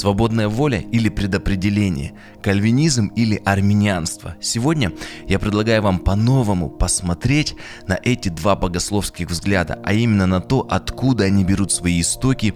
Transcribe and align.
Свободная 0.00 0.48
воля 0.48 0.78
или 0.78 1.10
предопределение? 1.10 2.14
Кальвинизм 2.42 3.08
или 3.16 3.36
армянианство? 3.44 4.34
Сегодня 4.40 4.94
я 5.28 5.38
предлагаю 5.38 5.82
вам 5.82 5.98
по-новому 5.98 6.70
посмотреть 6.70 7.54
на 7.86 8.00
эти 8.02 8.30
два 8.30 8.56
богословских 8.56 9.28
взгляда, 9.28 9.78
а 9.84 9.92
именно 9.92 10.26
на 10.26 10.40
то, 10.40 10.66
откуда 10.70 11.24
они 11.24 11.44
берут 11.44 11.70
свои 11.70 12.00
истоки 12.00 12.54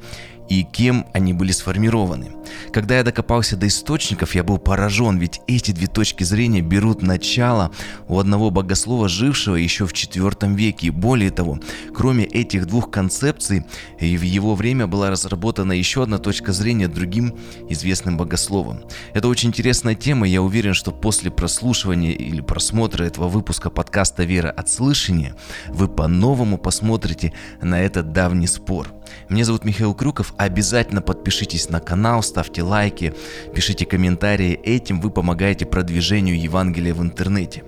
и 0.49 0.63
кем 0.63 1.07
они 1.13 1.33
были 1.33 1.53
сформированы. 1.53 2.33
Когда 2.73 2.99
я 2.99 3.05
докопался 3.05 3.57
до 3.57 3.67
источников, 3.67 4.35
я 4.35 4.45
был 4.45 4.59
поражен, 4.59 5.19
ведь 5.19 5.41
эти 5.47 5.71
две 5.73 5.87
точки 5.87 6.25
зрения 6.25 6.61
берут 6.61 7.03
начало 7.03 7.71
у 8.09 8.19
одного 8.19 8.51
богослова, 8.51 9.09
жившего 9.09 9.57
еще 9.57 9.87
в 9.87 9.93
IV 9.93 10.55
веке. 10.55 10.91
более 10.91 11.31
того, 11.31 11.59
кроме 11.95 12.25
этих 12.25 12.67
двух 12.67 12.91
концепций, 12.91 13.65
и 13.99 14.17
в 14.17 14.23
его 14.23 14.55
время 14.55 14.87
была 14.87 15.11
разработана 15.11 15.73
еще 15.73 16.03
одна 16.03 16.19
точка 16.19 16.53
зрения 16.53 16.89
другим 16.89 17.35
известным 17.69 18.17
богословом. 18.17 18.85
Это 19.15 19.29
очень 19.29 19.49
интересная 19.49 19.95
тема, 19.95 20.27
я 20.29 20.43
уверен, 20.43 20.75
что 20.75 20.91
после 20.91 21.31
прослушивания 21.31 22.13
или 22.13 22.41
просмотра 22.41 23.05
этого 23.05 23.29
выпуска 23.29 23.71
подкаста 23.71 24.25
«Вера 24.25 24.51
от 24.51 24.69
слышания» 24.69 25.37
вы 25.69 25.89
по-новому 25.89 26.59
посмотрите 26.59 27.33
на 27.63 27.81
этот 27.81 28.13
давний 28.13 28.47
спор. 28.47 28.89
Меня 29.29 29.45
зовут 29.45 29.65
Михаил 29.65 29.95
Крюков, 29.95 30.34
обязательно 30.39 31.03
подпишитесь 31.03 31.69
на 31.69 31.81
канал, 31.81 32.23
ставьте 32.23 32.63
лайки, 32.63 33.15
пишите 33.55 33.87
комментарии, 33.87 34.55
этим 34.55 35.01
вы 35.01 35.11
помогаете 35.11 35.67
продвижению 35.67 36.41
Евангелия 36.41 36.95
в 36.95 37.03
интернете. 37.03 37.65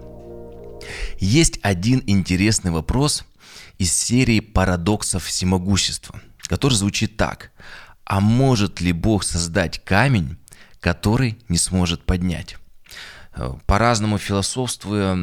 Есть 1.19 1.59
один 1.63 2.03
интересный 2.07 2.71
вопрос 2.71 3.25
из 3.79 3.93
серии 3.93 4.41
парадоксов 4.41 5.25
всемогущества, 5.25 6.21
который 6.43 6.75
звучит 6.75 7.17
так. 7.17 7.51
А 8.05 8.21
может 8.21 8.81
ли 8.81 8.93
Бог 8.93 9.25
создать 9.25 9.83
камень, 9.85 10.37
который 10.81 11.39
не 11.49 11.59
сможет 11.59 12.05
поднять? 12.05 12.57
По-разному 13.67 14.19
философствуя, 14.19 15.17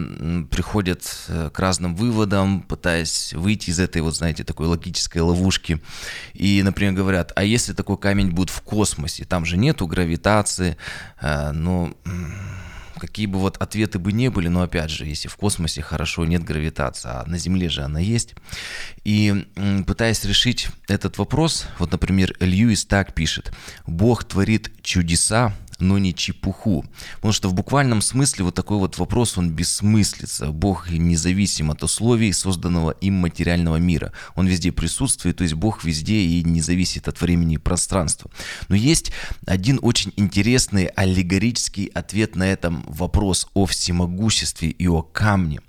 приходят 0.46 1.04
э, 1.28 1.50
к 1.52 1.60
разным 1.60 1.96
выводам, 1.96 2.62
пытаясь 2.62 3.34
выйти 3.34 3.72
из 3.72 3.80
этой, 3.80 4.02
вот 4.02 4.16
знаете, 4.16 4.44
такой 4.44 4.68
логической 4.68 5.22
ловушки. 5.22 5.82
И, 6.34 6.62
например, 6.64 6.94
говорят, 6.94 7.32
а 7.36 7.44
если 7.44 7.74
такой 7.74 7.98
камень 7.98 8.32
будет 8.32 8.50
в 8.50 8.62
космосе, 8.62 9.26
там 9.26 9.46
же 9.46 9.58
нету 9.58 9.88
гравитации, 9.88 10.78
э, 11.22 11.52
ну, 11.52 11.96
какие 13.00 13.26
бы 13.26 13.40
вот 13.40 13.58
ответы 13.58 14.00
бы 14.00 14.14
не 14.14 14.30
были, 14.30 14.48
но 14.48 14.62
опять 14.62 14.90
же, 14.90 15.06
если 15.06 15.28
в 15.28 15.36
космосе 15.36 15.82
хорошо 15.82 16.24
нет 16.26 16.44
гравитации, 16.44 17.10
а 17.10 17.24
на 17.26 17.38
Земле 17.38 17.68
же 17.68 17.82
она 17.82 18.00
есть. 18.00 18.34
И 19.04 19.46
пытаясь 19.86 20.24
решить 20.24 20.70
этот 20.88 21.18
вопрос, 21.18 21.66
вот, 21.80 21.92
например, 21.92 22.34
Льюис 22.40 22.86
так 22.86 23.14
пишет, 23.14 23.52
Бог 23.88 24.24
творит 24.24 24.72
чудеса, 24.84 25.54
но 25.84 25.98
не 25.98 26.16
чепуху. 26.16 26.86
Потому 27.16 27.34
что 27.34 27.50
в 27.50 27.54
буквальном 27.54 28.02
смысле 28.02 28.46
вот 28.46 28.56
такой 28.56 28.78
вот 28.78 28.98
вопрос, 28.98 29.38
он 29.38 29.52
бессмыслица. 29.52 30.52
Бог 30.52 30.90
независим 30.90 31.72
от 31.72 31.84
условий, 31.84 32.32
созданного 32.32 32.92
им 32.92 33.16
материального 33.16 33.76
мира. 33.78 34.14
Он 34.36 34.48
везде 34.48 34.72
присутствует, 34.72 35.38
то 35.38 35.44
есть 35.44 35.56
Бог 35.56 35.84
везде 35.84 36.22
и 36.22 36.44
не 36.44 36.62
зависит 36.62 37.08
от 37.08 37.20
времени 37.22 37.56
и 37.56 37.58
пространства. 37.58 38.32
Но 38.70 38.76
есть 38.76 39.12
один 39.46 39.80
очень 39.82 40.14
интересный 40.16 40.86
аллегорический 40.86 41.86
ответ 41.86 42.36
на 42.36 42.44
этом 42.44 42.84
вопрос 42.88 43.48
о 43.54 43.66
всемогуществе 43.66 44.70
и 44.70 44.88
о 44.88 45.02
камне. 45.02 45.60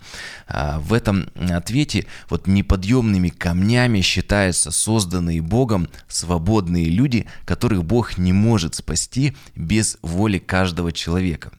А, 0.46 0.78
в 0.78 0.92
этом 0.92 1.28
ответе 1.36 2.06
вот 2.30 2.46
неподъемными 2.46 3.30
камнями 3.30 4.00
считаются 4.00 4.70
созданные 4.70 5.42
Богом 5.42 5.88
свободные 6.08 6.86
люди, 6.86 7.26
которых 7.44 7.84
Бог 7.84 8.16
не 8.16 8.32
может 8.32 8.76
спасти 8.76 9.34
без 9.56 9.98
воли 10.04 10.38
каждого 10.38 10.92
человека 10.92 11.52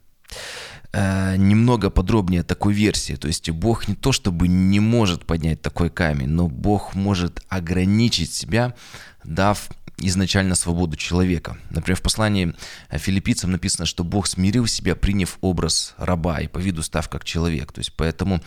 э, 0.94 1.36
немного 1.38 1.90
подробнее 1.90 2.44
такой 2.44 2.74
версии. 2.74 3.14
То 3.14 3.28
есть 3.28 3.50
Бог 3.50 3.88
не 3.88 3.96
то 3.96 4.12
чтобы 4.12 4.48
не 4.48 4.80
может 4.80 5.26
поднять 5.26 5.62
такой 5.62 5.90
камень, 5.90 6.30
но 6.30 6.48
Бог 6.48 6.96
может 6.96 7.42
ограничить 7.50 8.34
себя, 8.34 8.76
дав 9.24 9.70
изначально 9.98 10.56
свободу 10.56 10.98
человека. 10.98 11.58
Например, 11.70 11.98
в 11.98 12.02
послании 12.02 12.54
филиппийцам 12.92 13.52
написано, 13.52 13.86
что 13.86 14.04
Бог 14.04 14.28
смирил 14.28 14.68
себя, 14.68 14.96
приняв 14.96 15.38
образ 15.42 15.96
раба 15.98 16.42
и 16.42 16.48
по 16.48 16.60
виду 16.60 16.84
став 16.84 17.08
как 17.10 17.24
человек. 17.24 17.72
То 17.72 17.80
есть 17.80 17.94
поэтому 17.96 18.42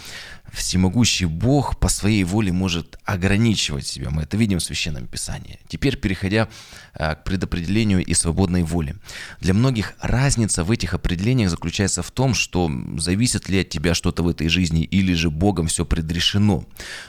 всемогущий 0.53 1.26
Бог 1.26 1.78
по 1.78 1.88
своей 1.88 2.25
воле 2.25 2.53
может 2.53 2.98
ограничивать 3.04 3.86
себя. 3.86 4.10
Мы 4.10 4.22
это 4.22 4.36
видим 4.36 4.59
в 4.59 4.62
Священном 4.62 5.06
Писании. 5.06 5.59
Теперь 5.69 5.97
переходя 5.97 6.48
а, 6.94 7.14
к 7.14 7.25
предопределению 7.25 8.04
и 8.04 8.14
свободной 8.14 8.62
воле. 8.62 8.97
Для 9.41 9.54
многих 9.54 9.94
разница 10.00 10.64
в 10.64 10.70
этих 10.70 10.94
определениях 10.94 11.50
заключается 11.50 12.03
в 12.03 12.10
том, 12.10 12.34
что 12.34 12.70
зависит 12.98 13.48
ли 13.48 13.60
от 13.60 13.69
тебя 13.69 13.94
что-то 13.94 14.22
в 14.22 14.28
этой 14.28 14.48
жизни 14.48 14.84
или 14.84 15.14
же 15.14 15.31
Богом 15.31 15.69
все 15.69 15.84
предрешено. 15.84 16.64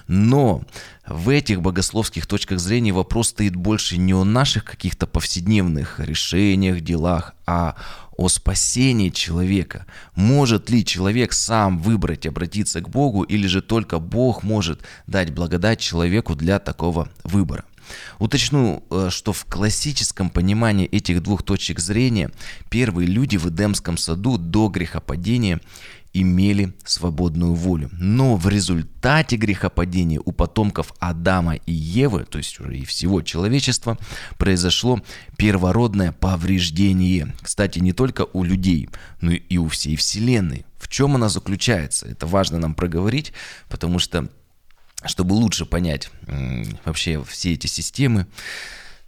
Но 0.07 0.63
в 1.07 1.29
этих 1.29 1.61
богословских 1.61 2.27
точках 2.27 2.59
зрения 2.59 2.93
вопрос 2.93 3.29
стоит 3.29 3.55
больше 3.55 3.97
не 3.97 4.13
о 4.13 4.23
наших 4.23 4.63
каких-то 4.63 5.07
повседневных 5.07 5.99
решениях, 5.99 6.81
делах, 6.81 7.33
а 7.47 7.75
о 8.19 8.27
спасении 8.27 9.11
человека. 9.11 9.85
Может 10.13 10.69
ли 10.69 10.83
человек 10.83 11.31
сам 11.31 11.79
выбрать 11.79 12.27
обратиться 12.27 12.81
к 12.81 12.89
Богу 12.89 13.23
или 13.23 13.47
же 13.47 13.61
только 13.61 13.97
Бог 13.97 14.43
может 14.43 14.81
дать 15.07 15.31
благодать 15.31 15.79
человеку 15.79 16.35
для 16.35 16.59
такого 16.59 17.07
выбора? 17.23 17.63
Уточню, 18.19 18.83
э, 18.91 19.07
что 19.09 19.31
в 19.31 19.45
классическом 19.45 20.29
понимании 20.29 20.85
этих 20.85 21.23
двух 21.23 21.43
точек 21.43 21.79
зрения 21.79 22.29
первые 22.69 23.07
люди 23.07 23.37
в 23.37 23.47
Эдемском 23.47 23.97
саду 23.97 24.37
до 24.37 24.67
грехопадения 24.67 25.61
имели 26.13 26.73
свободную 26.85 27.53
волю. 27.53 27.89
Но 27.93 28.35
в 28.35 28.47
результате 28.47 29.35
грехопадения 29.35 30.19
у 30.23 30.31
потомков 30.31 30.93
Адама 30.99 31.55
и 31.55 31.71
Евы, 31.71 32.25
то 32.25 32.37
есть 32.37 32.59
уже 32.59 32.77
и 32.77 32.85
всего 32.85 33.21
человечества, 33.21 33.97
произошло 34.37 35.01
первородное 35.37 36.11
повреждение. 36.11 37.33
Кстати, 37.41 37.79
не 37.79 37.93
только 37.93 38.25
у 38.33 38.43
людей, 38.43 38.89
но 39.21 39.31
и 39.31 39.57
у 39.57 39.67
всей 39.67 39.95
Вселенной. 39.95 40.65
В 40.77 40.87
чем 40.87 41.15
она 41.15 41.29
заключается? 41.29 42.07
Это 42.07 42.25
важно 42.25 42.57
нам 42.57 42.73
проговорить, 42.73 43.33
потому 43.67 43.99
что, 43.99 44.29
чтобы 45.05 45.33
лучше 45.33 45.65
понять 45.65 46.09
вообще 46.85 47.23
все 47.23 47.53
эти 47.53 47.67
системы, 47.67 48.27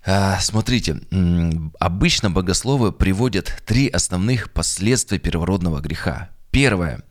а, 0.04 0.40
Смотрите, 0.40 1.00
обычно 1.80 2.32
богословы 2.32 2.92
приводят 2.92 3.62
три 3.68 3.88
основных 3.88 4.52
последствия 4.52 5.20
первородного 5.20 5.80
греха. 5.80 6.30
Первое, 6.52 7.04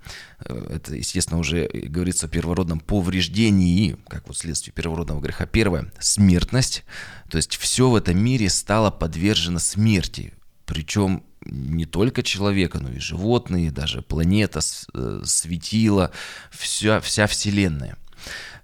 э, 0.44 0.66
это, 0.76 0.94
естественно, 0.94 1.40
уже 1.40 1.68
говорится 1.72 2.26
о 2.26 2.28
первородном 2.28 2.80
повреждении, 2.80 3.96
как 4.08 4.28
вот 4.28 4.36
следствие 4.36 4.72
первородного 4.72 5.20
греха. 5.20 5.46
Первое, 5.46 5.92
смертность, 5.98 6.84
то 7.30 7.36
есть 7.36 7.56
все 7.56 7.88
в 7.88 7.94
этом 7.94 8.18
мире 8.18 8.50
стало 8.50 8.90
подвержено 8.90 9.58
смерти, 9.58 10.34
причем 10.66 11.24
не 11.44 11.86
только 11.86 12.22
человека, 12.22 12.78
но 12.80 12.90
и 12.90 12.98
животные, 12.98 13.70
даже 13.70 14.02
планета, 14.02 14.60
э, 14.94 15.22
светила, 15.24 16.12
вся, 16.50 17.00
вся 17.00 17.26
Вселенная. 17.26 17.96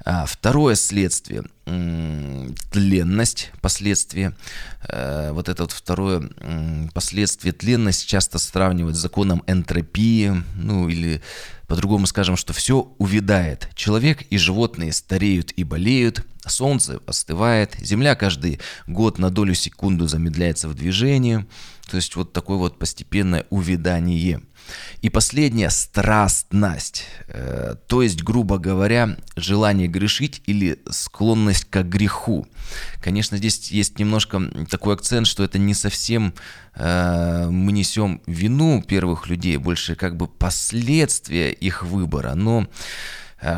А, 0.05 0.25
второе 0.25 0.77
следствие– 0.77 1.43
тленность, 2.71 3.51
последствие. 3.61 4.37
Э, 4.89 5.33
вот 5.33 5.49
это 5.49 5.65
вот 5.65 5.73
второе 5.73 6.31
последствие 6.95 7.53
тленность 7.53 8.07
часто 8.07 8.39
сравнивают 8.39 8.97
с 8.97 9.01
законом 9.01 9.43
энтропии, 9.49 10.33
ну 10.55 10.89
или 10.89 11.23
по-другому 11.67 12.07
скажем, 12.07 12.37
что 12.37 12.53
все 12.53 12.95
увядает. 12.99 13.69
Человек 13.75 14.23
и 14.31 14.39
животные 14.39 14.93
стареют 14.93 15.53
и 15.57 15.65
болеют, 15.65 16.25
солнце 16.47 17.01
остывает, 17.07 17.75
земля 17.81 18.15
каждый 18.15 18.61
год 18.87 19.19
на 19.19 19.31
долю 19.31 19.55
секунду 19.55 20.07
замедляется 20.07 20.69
в 20.69 20.75
движении. 20.75 21.45
То 21.91 21.97
есть 21.97 22.15
вот 22.15 22.33
такое 22.33 22.59
вот 22.59 22.79
постепенное 22.79 23.45
увядание– 23.51 24.41
и 25.03 25.11
последняя– 25.11 25.71
страстность, 25.71 27.05
э, 27.29 27.77
то 27.87 28.03
есть, 28.03 28.23
грубо 28.23 28.59
говоря, 28.59 29.17
желание 29.37 29.89
грешить 29.89 30.43
или 30.47 30.79
склонность 30.91 31.67
к 31.67 31.83
греху. 31.83 32.47
Конечно, 33.03 33.37
здесь 33.37 33.71
есть 33.71 33.99
немножко 33.99 34.41
такой 34.71 34.95
акцент, 34.95 35.27
что 35.27 35.45
это 35.45 35.59
не 35.59 35.75
совсем 35.75 36.35
э, 36.75 37.49
мы 37.51 37.73
несем 37.73 38.21
вину 38.27 38.83
первых 38.83 39.29
людей, 39.29 39.57
больше 39.57 39.95
как 39.95 40.17
бы 40.17 40.27
последствия 40.27 41.53
их 41.53 41.83
выбора, 41.83 42.35
но 42.35 42.67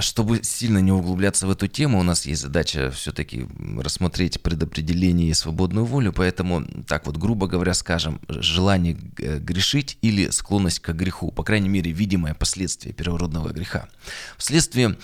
чтобы 0.01 0.43
сильно 0.43 0.79
не 0.79 0.91
углубляться 0.91 1.47
в 1.47 1.51
эту 1.51 1.69
тему, 1.69 2.01
у 2.01 2.03
нас 2.03 2.27
есть 2.27 2.43
задача 2.43 2.91
все-таки 2.91 3.47
рассмотреть 3.79 4.43
предопределение 4.43 5.31
и 5.31 5.35
свободную 5.35 5.87
волю, 5.87 6.13
поэтому 6.13 6.65
так 6.87 7.07
вот, 7.07 7.17
грубо 7.17 7.47
говоря, 7.47 7.75
скажем, 7.75 8.21
желание 8.29 8.99
э, 9.19 9.39
грешить 9.39 9.97
или 10.03 10.31
склонность 10.31 10.81
к 10.81 10.93
греху, 10.93 11.31
по 11.31 11.45
крайней 11.45 11.69
мере, 11.69 11.93
видимое 11.93 12.35
последствие 12.35 12.93
первородного 12.93 13.51
греха. 13.51 13.89
Вследствие 14.37 14.99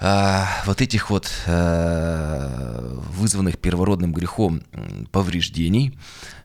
а, 0.00 0.48
вот 0.66 0.80
этих 0.80 1.10
вот 1.10 1.30
вызванных 1.46 3.58
первородным 3.58 4.12
грехом 4.12 4.64
повреждений, 5.12 5.96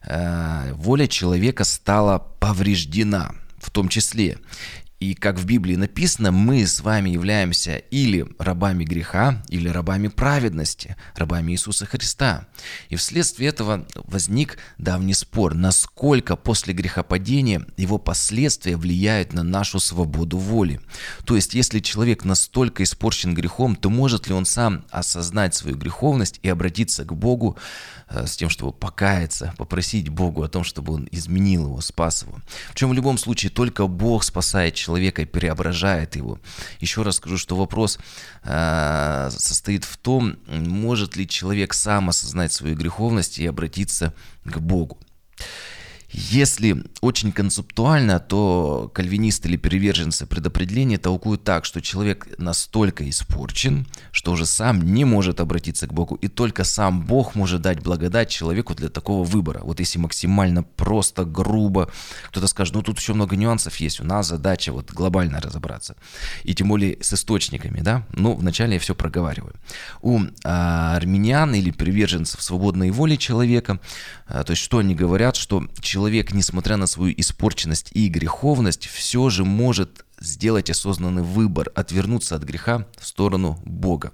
воля 0.05 1.07
человека 1.07 1.63
стала 1.63 2.19
повреждена 2.39 3.31
в 3.59 3.71
том 3.71 3.89
числе. 3.89 4.37
И 4.99 5.13
как 5.13 5.39
в 5.39 5.45
Библии 5.45 5.75
написано, 5.75 6.31
мы 6.31 6.67
с 6.67 6.81
вами 6.81 7.09
являемся 7.09 7.77
или 7.77 8.27
рабами 8.37 8.83
греха, 8.83 9.41
или 9.47 9.69
рабами 9.69 10.09
праведности, 10.09 10.97
рабами 11.15 11.53
Иисуса 11.53 11.85
Христа. 11.85 12.47
И 12.89 12.97
вследствие 12.97 13.49
этого 13.49 13.87
возник 13.95 14.57
давний 14.77 15.13
спор, 15.13 15.53
насколько 15.53 16.35
после 16.35 16.73
грехопадения 16.73 17.65
его 17.77 17.97
последствия 17.97 18.75
влияют 18.75 19.31
на 19.31 19.43
нашу 19.43 19.79
свободу 19.79 20.37
воли. 20.37 20.81
То 21.23 21.37
есть, 21.37 21.53
если 21.53 21.79
человек 21.79 22.25
настолько 22.25 22.83
испорчен 22.83 23.33
грехом, 23.33 23.77
то 23.77 23.89
может 23.89 24.27
ли 24.27 24.33
он 24.33 24.45
сам 24.45 24.83
осознать 24.89 25.55
свою 25.55 25.77
греховность 25.77 26.41
и 26.43 26.49
обратиться 26.49 27.05
к 27.05 27.13
Богу 27.13 27.57
Э, 28.09 28.25
с 28.25 28.35
тем, 28.35 28.49
чтобы 28.49 28.73
покаяться, 28.73 29.53
попросить 29.57 30.09
Богу 30.09 30.41
о 30.43 30.49
том, 30.49 30.63
чтобы 30.63 30.93
Он 30.93 31.07
изменил 31.11 31.65
его, 31.65 31.81
спас 31.81 32.23
его. 32.23 32.39
Причем 32.71 32.89
в 32.89 32.93
любом 32.93 33.17
случае 33.17 33.51
только 33.51 33.85
Бог 33.87 34.23
спасает 34.23 34.73
человека 34.73 34.88
и 35.21 35.25
преображает 35.25 36.15
его. 36.15 36.39
Еще 36.79 37.01
раз 37.01 37.17
скажу, 37.17 37.37
что 37.37 37.55
вопрос 37.55 37.99
э, 38.43 39.29
состоит 39.31 39.83
в 39.83 39.97
том, 39.97 40.37
может 40.47 41.15
ли 41.15 41.27
человек 41.27 41.73
сам 41.73 42.09
осознать 42.09 42.53
свою 42.53 42.75
греховность 42.75 43.39
и 43.39 43.47
обратиться 43.47 44.13
к 44.43 44.57
Богу. 44.59 44.99
Если 46.11 46.83
очень 47.01 47.31
концептуально, 47.31 48.19
то 48.19 48.91
кальвинисты 48.93 49.47
или 49.47 49.57
приверженцы 49.57 50.25
предопределения 50.25 50.97
толкуют 50.97 51.43
так, 51.43 51.65
что 51.65 51.81
человек 51.81 52.27
настолько 52.39 53.07
испорчен, 53.07 53.85
что 54.11 54.31
уже 54.31 54.47
сам 54.47 54.81
не 54.81 55.05
может 55.05 55.39
обратиться 55.39 55.87
к 55.87 55.93
Богу, 55.93 56.15
и 56.15 56.27
только 56.27 56.63
сам 56.63 57.05
Бог 57.05 57.35
может 57.35 57.61
дать 57.61 57.81
благодать 57.81 58.29
человеку 58.29 58.73
для 58.73 58.89
такого 58.89 59.23
выбора. 59.23 59.61
Вот 59.63 59.79
если 59.79 59.99
максимально 59.99 60.63
просто, 60.63 61.25
грубо, 61.25 61.91
кто-то 62.29 62.47
скажет, 62.47 62.73
ну 62.73 62.81
тут 62.81 62.97
еще 62.97 63.13
много 63.13 63.35
нюансов 63.35 63.75
есть, 63.77 63.99
у 63.99 64.03
нас 64.03 64.27
задача 64.27 64.73
вот 64.73 64.91
глобально 64.91 65.39
разобраться. 65.39 65.95
И 66.43 66.55
тем 66.55 66.69
более 66.69 66.97
с 67.01 67.13
источниками, 67.13 67.81
да? 67.81 68.07
Ну, 68.13 68.33
вначале 68.33 68.73
я 68.73 68.79
все 68.79 68.95
проговариваю. 68.95 69.53
У 70.01 70.21
а, 70.43 70.95
армян 70.95 71.53
или 71.53 71.69
приверженцев 71.69 72.41
свободной 72.41 72.89
воли 72.89 73.15
человека, 73.15 73.79
а, 74.27 74.43
то 74.43 74.51
есть 74.51 74.63
что 74.63 74.79
они 74.79 74.95
говорят, 74.95 75.35
что 75.35 75.67
человек 75.79 75.98
человек, 75.99 76.31
несмотря 76.31 76.77
на 76.77 76.87
свою 76.87 77.13
испорченность 77.17 77.89
и 77.93 78.07
греховность, 78.07 78.87
все 78.87 79.29
же 79.29 79.43
может 79.43 80.05
сделать 80.21 80.69
осознанный 80.69 81.23
выбор, 81.23 81.71
отвернуться 81.75 82.35
от 82.35 82.43
греха 82.43 82.85
в 82.97 83.05
сторону 83.05 83.59
Бога. 83.65 84.13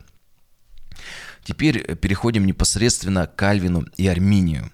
Теперь 1.44 1.96
переходим 1.96 2.48
непосредственно 2.48 3.28
к 3.28 3.36
Кальвину 3.36 3.86
и 3.98 4.08
Арминию. 4.08 4.72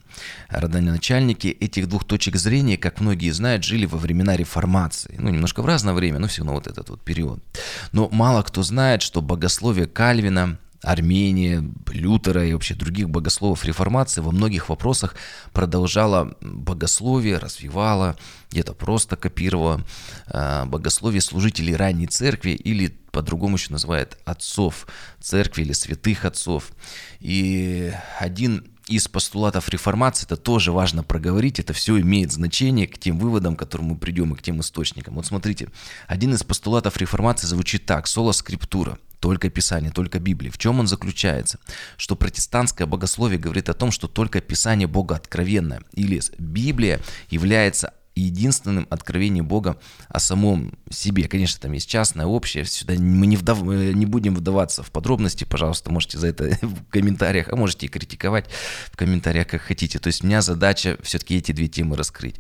Родоначальники 0.48 1.48
этих 1.48 1.90
двух 1.90 2.06
точек 2.06 2.38
зрения, 2.38 2.78
как 2.78 3.02
многие 3.02 3.32
знают, 3.32 3.66
жили 3.66 3.86
во 3.86 3.98
времена 3.98 4.38
реформации. 4.38 5.16
Ну, 5.20 5.30
немножко 5.32 5.62
в 5.62 5.66
разное 5.66 5.94
время, 5.94 6.20
но 6.20 6.28
все 6.30 6.44
равно 6.44 6.54
вот 6.54 6.68
этот 6.68 6.90
вот 6.90 7.04
период. 7.04 7.44
Но 7.92 8.08
мало 8.10 8.42
кто 8.44 8.64
знает, 8.64 9.02
что 9.02 9.22
богословие 9.22 9.88
Кальвина 9.88 10.58
Армения, 10.84 11.64
Лютера 11.92 12.46
и 12.46 12.54
вообще 12.54 12.74
других 12.74 13.10
богословов 13.10 13.66
реформации 13.66 14.22
во 14.22 14.32
многих 14.32 14.70
вопросах 14.70 15.16
продолжала 15.54 16.36
богословие, 16.42 17.38
развивала, 17.38 18.18
где-то 18.50 18.74
просто 18.74 19.16
копировала 19.16 19.86
э, 20.28 20.66
богословие 20.66 21.22
служителей 21.22 21.76
ранней 21.76 22.08
церкви 22.08 22.52
или 22.52 22.98
по-другому 23.12 23.58
еще 23.58 23.72
называют 23.72 24.18
отцов 24.26 24.88
церкви 25.20 25.62
или 25.62 25.74
святых 25.74 26.26
отцов. 26.26 26.72
И 27.20 27.94
один 28.20 28.66
из 28.88 29.08
постулатов 29.08 29.70
реформации, 29.70 30.26
это 30.26 30.36
тоже 30.36 30.72
важно 30.72 31.04
проговорить, 31.04 31.60
это 31.60 31.74
все 31.74 32.00
имеет 32.02 32.32
значение 32.32 32.88
к 32.88 32.98
тем 32.98 33.20
выводам, 33.20 33.56
к 33.56 33.60
которым 33.60 33.88
мы 33.88 33.98
придем 33.98 34.34
и 34.34 34.38
к 34.38 34.42
тем 34.42 34.60
источникам. 34.62 35.16
Вот 35.16 35.26
смотрите, 35.28 35.70
один 36.08 36.34
из 36.34 36.44
постулатов 36.44 36.98
реформации 36.98 37.48
звучит 37.48 37.86
так, 37.86 38.08
соло 38.08 38.32
скриптура– 38.32 38.98
только 39.22 39.50
Писание, 39.50 39.92
только 39.92 40.20
Библия. 40.20 40.52
В 40.52 40.58
чем 40.58 40.80
он 40.80 40.88
заключается? 40.88 41.60
Что 41.96 42.16
протестантское 42.16 42.88
богословие 42.88 43.40
говорит 43.40 43.70
о 43.70 43.74
том, 43.74 43.92
что 43.92 44.08
только 44.08 44.42
Писание 44.42 44.88
Бога 44.88 45.16
откровенное, 45.16 45.84
или 45.94 46.20
Библия 46.40 47.00
является 47.30 47.94
единственным 48.16 48.88
откровением 48.90 49.48
Бога 49.48 49.80
о 50.10 50.20
самом 50.20 50.78
себе. 50.90 51.28
Конечно, 51.28 51.62
там 51.62 51.72
есть 51.72 51.90
частное, 51.90 52.26
общее, 52.26 52.66
сюда 52.66 52.94
мы 52.96 53.26
не, 53.26 53.38
вдав... 53.38 53.62
не 53.62 54.06
будем 54.06 54.36
вдаваться 54.36 54.84
в 54.84 54.92
подробности, 54.92 55.46
пожалуйста, 55.46 55.92
можете 55.92 56.18
за 56.18 56.28
это 56.28 56.58
в 56.62 56.86
комментариях, 56.90 57.50
а 57.50 57.56
можете 57.56 57.86
и 57.86 57.90
критиковать 57.90 58.50
в 58.92 58.98
комментариях, 58.98 59.48
как 59.48 59.62
хотите. 59.62 60.00
То 60.00 60.08
есть 60.08 60.24
у 60.24 60.28
меня 60.28 60.42
задача 60.42 60.98
все-таки 61.02 61.38
эти 61.38 61.52
две 61.52 61.68
темы 61.68 61.96
раскрыть. 61.96 62.36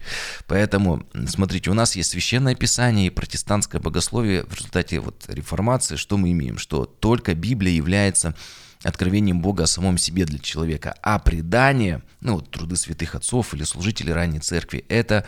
Поэтому, 0.47 1.03
смотрите, 1.27 1.71
у 1.71 1.73
нас 1.73 1.95
есть 1.95 2.11
Священное 2.11 2.55
Писание 2.55 3.07
и 3.07 3.09
протестантское 3.09 3.81
богословие. 3.81 4.43
В 4.43 4.53
результате 4.55 4.99
вот 4.99 5.23
реформации 5.27 5.95
что 5.95 6.17
мы 6.17 6.31
имеем? 6.31 6.57
Что 6.57 6.85
только 6.85 7.33
Библия 7.33 7.73
является 7.73 8.35
откровением 8.83 9.41
Бога 9.41 9.63
о 9.63 9.67
самом 9.67 9.97
себе 9.97 10.25
для 10.25 10.39
человека, 10.39 10.95
а 11.01 11.19
предание, 11.19 12.01
ну, 12.19 12.41
труды 12.41 12.75
святых 12.75 13.15
отцов 13.15 13.53
или 13.53 13.63
служителей 13.63 14.13
ранней 14.13 14.39
церкви, 14.39 14.85
это 14.89 15.25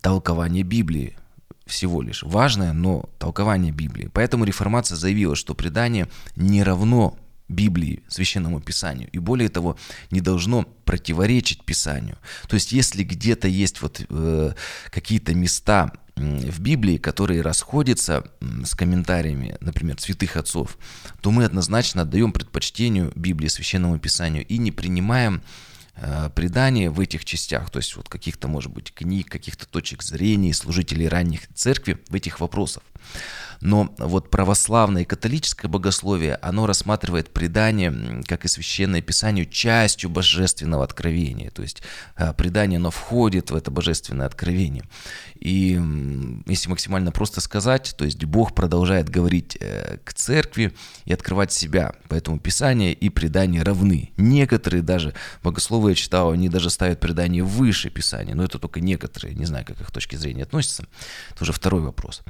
толкование 0.00 0.62
Библии 0.62 1.16
всего 1.66 2.02
лишь. 2.02 2.22
Важное, 2.22 2.72
но 2.72 3.08
толкование 3.18 3.72
Библии. 3.72 4.10
Поэтому 4.12 4.44
реформация 4.44 4.96
заявила, 4.96 5.36
что 5.36 5.54
предание 5.54 6.08
не 6.34 6.62
равно 6.62 7.18
Библии, 7.48 8.02
Священному 8.08 8.60
Писанию. 8.60 9.08
И 9.12 9.18
более 9.18 9.48
того, 9.48 9.76
не 10.10 10.20
должно 10.20 10.64
противоречить 10.84 11.64
Писанию. 11.64 12.18
То 12.46 12.54
есть, 12.54 12.72
если 12.72 13.02
где-то 13.02 13.48
есть 13.48 13.80
вот 13.80 14.04
э, 14.08 14.52
какие-то 14.90 15.34
места 15.34 15.92
в 16.16 16.60
Библии, 16.60 16.98
которые 16.98 17.42
расходятся 17.42 18.24
с 18.64 18.74
комментариями, 18.74 19.56
например, 19.60 20.00
святых 20.00 20.36
отцов, 20.36 20.76
то 21.20 21.30
мы 21.30 21.44
однозначно 21.44 22.02
отдаем 22.02 22.32
предпочтению 22.32 23.12
Библии, 23.14 23.48
Священному 23.48 23.98
Писанию 23.98 24.44
и 24.46 24.58
не 24.58 24.72
принимаем 24.72 25.42
предания 26.34 26.90
в 26.90 27.00
этих 27.00 27.24
частях, 27.24 27.70
то 27.70 27.78
есть 27.78 27.96
вот 27.96 28.08
каких-то, 28.08 28.48
может 28.48 28.72
быть, 28.72 28.92
книг, 28.92 29.28
каких-то 29.28 29.66
точек 29.66 30.02
зрения 30.02 30.54
служителей 30.54 31.08
ранних 31.08 31.48
церкви 31.54 31.98
в 32.08 32.14
этих 32.14 32.40
вопросах. 32.40 32.82
Но 33.60 33.92
вот 33.98 34.30
православное 34.30 35.02
и 35.02 35.04
католическое 35.04 35.70
богословие, 35.70 36.38
оно 36.42 36.66
рассматривает 36.66 37.30
предание, 37.30 38.22
как 38.26 38.44
и 38.44 38.48
священное 38.48 39.02
писание, 39.02 39.46
частью 39.46 40.10
божественного 40.10 40.84
откровения. 40.84 41.50
То 41.50 41.62
есть 41.62 41.82
э, 42.16 42.32
предание, 42.34 42.76
оно 42.76 42.90
входит 42.90 43.50
в 43.50 43.56
это 43.56 43.70
божественное 43.70 44.26
откровение. 44.26 44.84
И 45.34 45.80
если 46.46 46.68
максимально 46.68 47.10
просто 47.10 47.40
сказать, 47.40 47.94
то 47.98 48.04
есть 48.04 48.24
Бог 48.24 48.54
продолжает 48.54 49.08
говорить 49.08 49.56
э, 49.60 49.98
к 50.04 50.14
церкви 50.14 50.72
и 51.04 51.12
открывать 51.12 51.52
себя. 51.52 51.94
Поэтому 52.08 52.38
Писание 52.38 52.92
и 52.92 53.08
предание 53.08 53.62
равны. 53.62 54.12
Некоторые 54.16 54.82
даже, 54.82 55.14
богословы 55.42 55.87
я 55.88 55.94
читал, 55.94 56.30
они 56.30 56.48
даже 56.48 56.70
ставят 56.70 57.00
предание 57.00 57.42
выше 57.42 57.90
Писания. 57.90 58.34
Но 58.34 58.44
это 58.44 58.58
только 58.58 58.80
некоторые, 58.80 59.34
не 59.34 59.44
знаю, 59.44 59.64
как 59.64 59.80
их 59.80 59.90
точки 59.90 60.16
зрения 60.16 60.44
относятся. 60.44 60.86
Это 61.30 61.44
уже 61.44 61.52
второй 61.52 61.82
вопрос. 61.82 62.22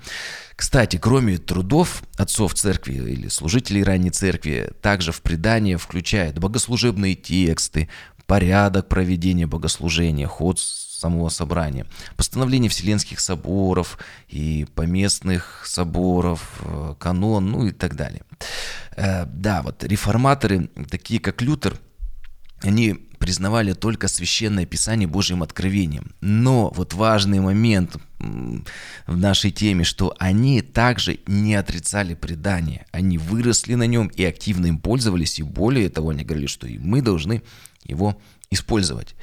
Кстати, 0.57 0.99
кроме 0.99 1.38
трудов 1.38 2.03
отцов 2.17 2.55
церкви 2.55 2.95
или 2.95 3.29
служителей 3.29 3.83
ранней 3.83 4.11
церкви, 4.11 4.73
также 4.83 5.12
в 5.12 5.23
предание 5.23 5.79
включает 5.79 6.38
богослужебные 6.38 7.15
тексты, 7.15 7.88
порядок 8.27 8.88
проведения 8.88 9.47
богослужения, 9.47 10.27
ход 10.27 10.61
самого 10.61 11.29
собрания, 11.29 11.87
постановление 12.17 12.69
Вселенских 12.69 13.21
соборов 13.21 13.99
и 14.29 14.67
поместных 14.75 15.62
соборов, 15.65 16.61
э, 16.61 16.95
канон, 16.99 17.50
ну 17.50 17.67
и 17.67 17.71
так 17.71 17.97
далее. 17.97 18.23
Э, 18.97 19.25
да, 19.25 19.62
вот 19.62 19.85
реформаторы, 19.85 20.69
такие 20.91 21.21
как 21.21 21.41
Лютер, 21.41 21.79
они 22.62 23.08
признавали 23.19 23.73
только 23.73 24.09
священное 24.09 24.67
писание 24.67 25.07
Божьим 25.07 25.43
откровением. 25.43 26.13
Но 26.21 26.71
вот 26.75 26.95
важный 26.95 27.41
момент 27.41 27.97
в 28.19 29.17
нашей 29.17 29.51
теме, 29.51 29.85
что 29.85 30.15
они 30.19 30.63
также 30.63 31.21
не 31.27 31.55
отрицали 31.55 32.15
предание. 32.15 32.87
Они 32.91 33.19
выросли 33.19 33.75
на 33.75 33.87
нем 33.87 34.09
и 34.09 34.25
активно 34.25 34.67
им 34.67 34.79
пользовались. 34.79 35.39
И 35.39 35.43
более 35.43 35.89
того, 35.89 36.11
они 36.11 36.25
говорили, 36.25 36.47
что 36.47 36.67
и 36.67 36.79
мы 36.79 37.03
должны 37.03 37.43
его 37.85 38.21
использовать. 38.51 39.15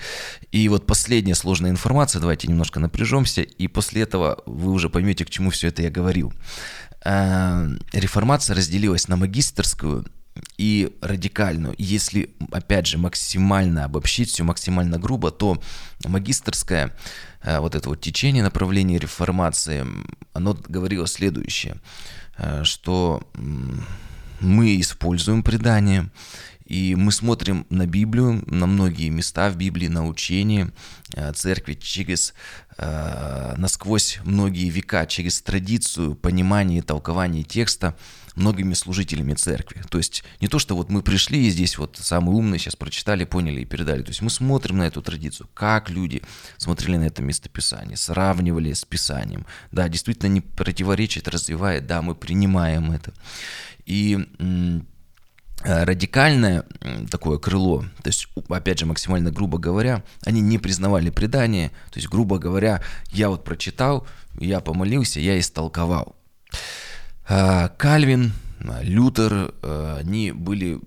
И 0.52 0.68
вот 0.70 0.86
последняя 0.86 1.36
сложная 1.36 1.72
информация, 1.72 2.20
давайте 2.20 2.48
немножко 2.48 2.80
напряжемся, 2.80 3.42
и 3.42 3.68
после 3.68 4.04
этого 4.04 4.44
вы 4.46 4.72
уже 4.72 4.90
поймете, 4.90 5.26
к 5.26 5.30
чему 5.30 5.50
все 5.50 5.70
это 5.70 5.82
я 5.82 5.90
говорил. 5.90 6.32
Э, 7.04 7.68
реформация 7.92 8.56
разделилась 8.56 9.08
на 9.08 9.16
магистерскую 9.16 10.06
и 10.58 10.96
радикальную. 11.02 11.76
Если, 11.78 12.30
опять 12.52 12.88
же, 12.88 12.98
максимально 12.98 13.86
обобщить 13.86 14.30
все, 14.30 14.44
максимально 14.44 14.98
грубо, 14.98 15.32
то 15.32 15.62
магистрское 16.06 16.96
э, 17.42 17.60
вот 17.60 17.76
это 17.76 17.90
вот 17.90 18.02
течение 18.02 18.44
направления 18.44 18.98
реформации, 18.98 19.86
оно 20.34 20.58
говорило 20.68 21.08
следующее, 21.08 21.78
э, 22.38 22.64
что 22.64 23.28
мы 24.40 24.80
используем 24.80 25.44
предание, 25.44 26.10
и 26.66 26.96
мы 26.96 27.12
смотрим 27.12 27.68
на 27.70 27.86
Библию, 27.86 28.44
на 28.48 28.66
многие 28.66 29.10
места 29.10 29.50
в 29.52 29.56
Библии, 29.56 29.88
на 29.88 30.08
учение 30.08 30.72
э, 31.14 31.32
церкви 31.34 31.74
через 31.74 32.34
насквозь 32.78 34.20
многие 34.26 34.68
века, 34.68 35.06
через 35.06 35.42
традицию, 35.42 36.14
понимание 36.14 36.80
и 36.80 36.82
толкование 36.82 37.44
текста 37.44 37.96
многими 38.36 38.74
служителями 38.74 39.34
церкви. 39.34 39.82
То 39.90 39.98
есть 39.98 40.24
не 40.42 40.48
то, 40.48 40.60
что 40.60 40.76
вот 40.76 40.90
мы 40.90 41.02
пришли 41.02 41.48
и 41.48 41.50
здесь 41.50 41.78
вот 41.78 41.98
самые 42.00 42.36
умные 42.36 42.60
сейчас 42.60 42.76
прочитали, 42.76 43.24
поняли 43.24 43.62
и 43.62 43.66
передали. 43.66 44.02
То 44.02 44.10
есть 44.10 44.22
мы 44.22 44.30
смотрим 44.30 44.78
на 44.78 44.84
эту 44.84 45.02
традицию, 45.02 45.50
как 45.54 45.90
люди 45.90 46.22
смотрели 46.58 46.98
на 46.98 47.06
это 47.06 47.22
местописание, 47.22 47.98
сравнивали 47.98 48.74
с 48.74 48.86
Писанием. 48.86 49.46
Да, 49.72 49.90
действительно 49.90 50.30
не 50.30 50.42
противоречит, 50.42 51.28
развивает, 51.28 51.88
да, 51.88 52.02
мы 52.02 52.16
принимаем 52.16 52.92
это. 52.92 53.14
И 53.86 54.20
радикальное 55.64 56.66
такое 57.10 57.40
крыло, 57.40 57.86
то 58.04 58.10
есть, 58.10 58.28
опять 58.50 58.80
же, 58.80 58.86
максимально 58.86 59.32
грубо 59.32 59.58
говоря, 59.58 60.04
они 60.24 60.42
не 60.42 60.60
признавали 60.60 61.10
предание, 61.10 61.70
то 61.92 61.98
есть, 61.98 62.08
грубо 62.08 62.38
говоря, 62.38 62.84
я 63.12 63.30
вот 63.30 63.44
прочитал, 63.44 64.06
я 64.38 64.60
помолился, 64.60 65.20
я 65.20 65.40
истолковал. 65.40 66.18
А, 67.28 67.70
Кальвин, 67.70 68.34
Лютер, 68.82 69.54
э, 69.62 69.98
они 70.00 70.32
были 70.32 70.80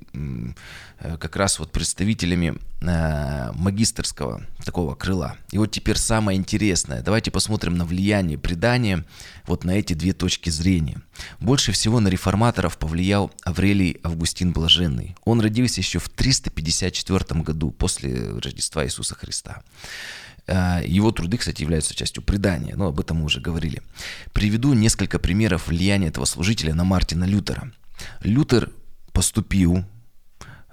как 1.20 1.36
раз 1.36 1.60
вот 1.60 1.70
представителями 1.70 2.56
магистрского 2.80 4.42
такого 4.64 4.96
крыла. 4.96 5.36
И 5.52 5.58
вот 5.58 5.70
теперь 5.70 5.96
самое 5.96 6.36
интересное. 6.36 7.02
Давайте 7.02 7.30
посмотрим 7.30 7.76
на 7.76 7.84
влияние 7.84 8.36
предания 8.36 9.04
вот 9.46 9.64
на 9.64 9.72
эти 9.72 9.94
две 9.94 10.12
точки 10.12 10.50
зрения. 10.50 11.00
Больше 11.38 11.70
всего 11.70 12.00
на 12.00 12.08
реформаторов 12.08 12.78
повлиял 12.78 13.30
Аврелий 13.44 13.98
Августин 14.02 14.52
Блаженный. 14.52 15.14
Он 15.24 15.40
родился 15.40 15.80
еще 15.80 16.00
в 16.00 16.08
354 16.08 17.40
году 17.42 17.70
после 17.70 18.30
Рождества 18.38 18.84
Иисуса 18.84 19.14
Христа. 19.14 19.62
Э, 20.48 20.82
его 20.84 21.12
труды, 21.12 21.36
кстати, 21.36 21.62
являются 21.62 21.94
частью 21.94 22.22
предания, 22.22 22.74
но 22.74 22.86
об 22.86 22.98
этом 22.98 23.18
мы 23.18 23.24
уже 23.26 23.40
говорили. 23.40 23.82
Приведу 24.32 24.72
несколько 24.72 25.18
примеров 25.18 25.68
влияния 25.68 26.08
этого 26.08 26.24
служителя 26.24 26.74
на 26.74 26.84
Мартина 26.84 27.24
Лютера. 27.24 27.70
Лютер 28.22 28.70
поступил 29.12 29.84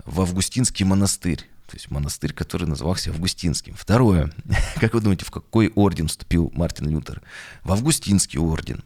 в 0.05 0.21
Августинский 0.21 0.85
монастырь. 0.85 1.39
То 1.67 1.75
есть 1.75 1.89
монастырь, 1.91 2.31
который 2.31 2.67
назывался 2.67 3.09
Августинским. 3.09 3.73
Второе. 3.75 4.31
Как 4.79 4.93
вы 4.93 5.01
думаете, 5.01 5.25
в 5.25 5.31
какой 5.31 5.71
орден 5.75 6.07
вступил 6.07 6.51
Мартин 6.53 6.87
Лютер? 6.87 7.21
В 7.63 7.71
Августинский 7.71 8.39
орден. 8.39 8.83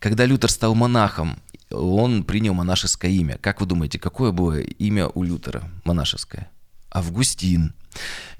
Когда 0.00 0.24
Лютер 0.24 0.50
стал 0.50 0.74
монахом, 0.74 1.38
он 1.70 2.24
принял 2.24 2.54
монашеское 2.54 3.10
имя. 3.10 3.38
Как 3.38 3.60
вы 3.60 3.66
думаете, 3.66 3.98
какое 3.98 4.32
было 4.32 4.58
имя 4.58 5.08
у 5.08 5.22
Лютера 5.22 5.70
монашеское? 5.84 6.50
Августин. 6.90 7.74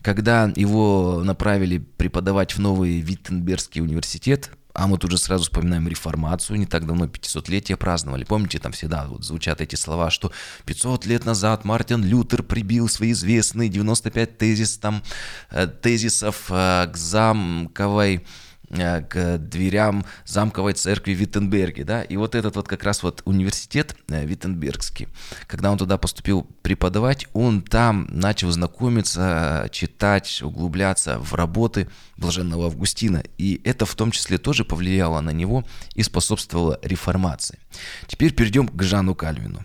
Когда 0.03 0.53
его 0.55 1.23
направили 1.25 1.79
преподавать 1.79 2.55
в 2.55 2.59
новый 2.61 3.01
Виттенбергский 3.01 3.81
университет, 3.81 4.51
а 4.77 4.87
мы 4.87 4.99
тут 4.99 5.11
же 5.11 5.19
сразу 5.19 5.45
вспоминаем 5.45 5.89
реформацию, 5.89 6.59
не 6.59 6.67
так 6.67 6.87
давно 6.87 7.07
500-летие 7.07 7.77
праздновали. 7.77 8.25
Помните, 8.25 8.59
там 8.59 8.73
всегда 8.73 9.07
вот 9.07 9.25
звучат 9.25 9.61
эти 9.61 9.75
слова, 9.75 10.11
что 10.11 10.33
500 10.67 11.07
лет 11.07 11.25
назад 11.25 11.65
Мартин 11.65 12.05
Лютер 12.05 12.43
прибил 12.43 12.89
свои 12.89 13.13
известные 13.13 13.71
95 13.71 14.37
тезис, 14.37 14.77
там, 14.77 15.03
э, 15.51 15.67
тезисов 15.67 16.47
э, 16.51 16.89
к 16.93 16.97
замковой 16.97 18.27
к 18.69 19.39
дверям 19.39 20.05
замковой 20.25 20.75
церкви 20.75 21.15
в 21.15 21.19
Виттенберге, 21.19 21.85
да, 21.85 22.03
и 22.03 22.17
вот 22.17 22.35
этот 22.35 22.57
вот 22.57 22.69
как 22.69 22.83
раз 22.85 23.03
вот 23.03 23.23
университет 23.25 23.97
э, 24.09 24.25
Виттенбергский, 24.25 25.09
когда 25.47 25.71
он 25.71 25.79
туда 25.79 25.99
поступил 25.99 26.47
преподавать, 26.63 27.27
он 27.33 27.63
там 27.63 28.09
начал 28.11 28.51
знакомиться, 28.51 29.69
читать, 29.71 30.43
углубляться 30.43 31.19
в 31.19 31.35
работы 31.35 31.89
блаженного 32.17 32.67
Августина, 32.67 33.23
и 33.39 33.61
это 33.65 33.87
в 33.87 33.95
том 33.95 34.11
числе 34.11 34.39
тоже 34.39 34.65
повлияло 34.65 35.21
на 35.21 35.31
него 35.31 35.65
и 35.95 36.03
способствовало 36.03 36.79
реформации. 36.83 37.59
Теперь 38.07 38.33
перейдем 38.33 38.69
к 38.69 38.83
Жану 38.83 39.15
Кальвину 39.15 39.65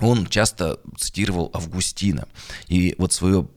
он 0.00 0.26
часто 0.26 0.80
цитировал 0.96 1.50
Августина. 1.52 2.28
И 2.68 2.94
вот 2.98 3.12
свое 3.12 3.48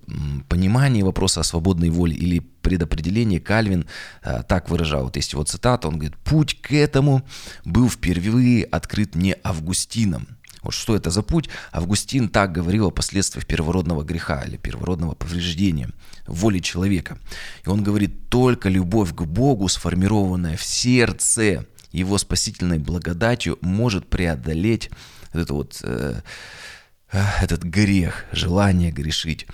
понимание 0.49 1.03
вопроса 1.03 1.41
о 1.41 1.43
свободной 1.43 1.89
воле 1.89 2.15
или 2.15 2.39
предопределении 2.39 3.39
Кальвин 3.39 3.87
э, 4.23 4.43
так 4.47 4.69
выражал. 4.69 5.05
Вот 5.05 5.15
есть 5.15 5.33
его 5.33 5.43
цитата, 5.43 5.87
он 5.87 5.95
говорит, 5.95 6.17
«Путь 6.17 6.61
к 6.61 6.73
этому 6.73 7.23
был 7.65 7.89
впервые 7.89 8.63
открыт 8.65 9.15
не 9.15 9.35
Августином». 9.43 10.27
Вот 10.61 10.75
что 10.75 10.95
это 10.95 11.09
за 11.09 11.23
путь? 11.23 11.49
Августин 11.71 12.29
так 12.29 12.51
говорил 12.51 12.87
о 12.87 12.91
последствиях 12.91 13.47
первородного 13.47 14.03
греха 14.03 14.43
или 14.43 14.57
первородного 14.57 15.15
повреждения 15.15 15.89
воли 16.27 16.59
человека. 16.59 17.17
И 17.65 17.69
он 17.69 17.83
говорит, 17.83 18.29
только 18.29 18.69
любовь 18.69 19.13
к 19.15 19.23
Богу, 19.23 19.67
сформированная 19.67 20.57
в 20.57 20.63
сердце 20.63 21.65
его 21.91 22.17
спасительной 22.19 22.77
благодатью, 22.77 23.57
может 23.61 24.07
преодолеть 24.07 24.91
это 25.33 25.53
вот, 25.53 25.79
э, 25.83 26.21
э, 27.11 27.23
этот 27.41 27.63
грех, 27.63 28.25
желание 28.31 28.91
грешить. 28.91 29.47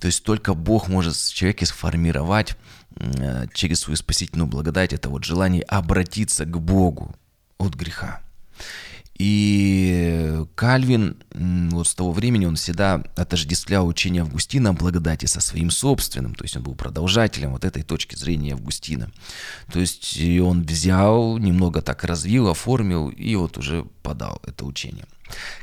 То 0.00 0.06
есть 0.06 0.24
только 0.24 0.54
Бог 0.54 0.88
может 0.88 1.14
в 1.14 1.34
человеке 1.34 1.66
сформировать 1.66 2.56
э, 2.96 3.46
через 3.54 3.80
свою 3.80 3.96
спасительную 3.96 4.48
благодать 4.48 4.92
это 4.92 5.08
вот 5.08 5.24
желание 5.24 5.62
обратиться 5.62 6.44
к 6.44 6.60
Богу 6.60 7.14
от 7.58 7.74
греха. 7.74 8.20
И 9.16 10.44
Кальвин, 10.56 11.16
вот 11.32 11.86
с 11.86 11.94
того 11.94 12.10
времени 12.10 12.46
он 12.46 12.56
всегда 12.56 13.04
отождествлял 13.14 13.86
учение 13.86 14.22
Августина 14.22 14.70
о 14.70 14.72
благодати 14.72 15.26
со 15.26 15.40
своим 15.40 15.70
собственным, 15.70 16.34
то 16.34 16.44
есть 16.44 16.56
он 16.56 16.64
был 16.64 16.74
продолжателем 16.74 17.52
вот 17.52 17.64
этой 17.64 17.84
точки 17.84 18.16
зрения 18.16 18.54
Августина. 18.54 19.12
То 19.72 19.78
есть 19.78 20.18
он 20.40 20.64
взял, 20.64 21.38
немного 21.38 21.80
так 21.80 22.02
развил, 22.02 22.48
оформил 22.48 23.08
и 23.08 23.36
вот 23.36 23.56
уже 23.56 23.84
подал 24.02 24.42
это 24.46 24.64
учение. 24.64 25.04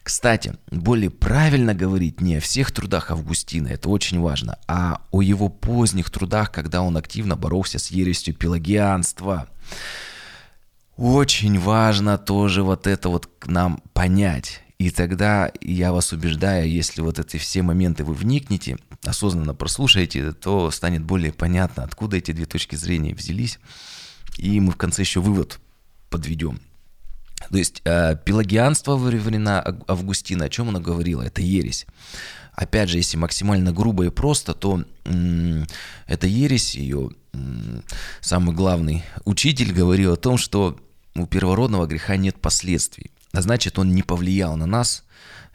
Кстати, 0.02 0.54
более 0.72 1.10
правильно 1.10 1.74
говорить 1.74 2.22
не 2.22 2.38
о 2.38 2.40
всех 2.40 2.72
трудах 2.72 3.12
Августина, 3.12 3.68
это 3.68 3.90
очень 3.90 4.20
важно, 4.20 4.58
а 4.68 5.02
о 5.12 5.22
его 5.22 5.50
поздних 5.50 6.10
трудах, 6.10 6.52
когда 6.52 6.82
он 6.82 6.96
активно 6.96 7.36
боролся 7.36 7.80
с 7.80 7.92
ересью 7.92 8.34
пелагианства. 8.34 9.50
Очень 11.02 11.58
важно 11.60 12.20
тоже 12.20 12.62
вот 12.62 12.86
это 12.86 13.10
вот 13.10 13.28
к 13.40 13.48
нам 13.48 13.82
понять. 13.94 14.62
И 14.78 14.92
тогда 14.92 15.52
я 15.60 15.94
вас 15.94 16.12
убеждаю, 16.14 16.70
если 16.70 17.02
вот 17.02 17.18
эти 17.18 17.38
все 17.38 17.64
моменты 17.64 18.04
вы 18.04 18.14
вникнете, 18.14 18.78
осознанно 19.04 19.56
прослушаете, 19.56 20.32
то 20.32 20.70
станет 20.70 21.02
более 21.02 21.34
понятно, 21.34 21.82
откуда 21.86 22.18
эти 22.18 22.34
две 22.34 22.46
точки 22.46 22.76
зрения 22.76 23.16
взялись. 23.16 23.58
И 24.38 24.60
мы 24.60 24.74
в 24.74 24.76
конце 24.76 25.02
еще 25.02 25.22
вывод 25.22 25.60
подведем. 26.12 26.62
То 27.50 27.58
есть 27.58 27.82
э, 27.84 28.16
пелагианство 28.24 28.92
во 28.92 28.98
времена 29.08 29.66
Августина, 29.88 30.46
о 30.46 30.50
чем 30.50 30.70
оно 30.70 30.80
говорило? 30.80 31.24
Это 31.24 31.42
ересь. 31.42 31.88
Опять 32.54 32.90
же, 32.90 32.98
если 32.98 33.18
максимально 33.18 33.72
грубо 33.72 34.06
и 34.06 34.10
просто, 34.12 34.54
то 34.54 34.84
м- 35.06 35.66
эта 36.06 36.28
ересь, 36.28 36.76
ее 36.76 37.10
м- 37.34 37.84
самый 38.20 38.54
главный 38.54 39.04
учитель 39.26 39.74
говорил 39.74 40.14
о 40.14 40.18
том, 40.18 40.38
что 40.38 40.78
у 41.16 41.26
первородного 41.26 41.88
греха 41.88 42.18
нет 42.18 42.40
последствий. 42.40 43.12
А 43.34 43.42
значит, 43.42 43.80
он 43.80 43.94
не 43.94 44.04
повлиял 44.04 44.56
на 44.58 44.66
нас, 44.66 45.04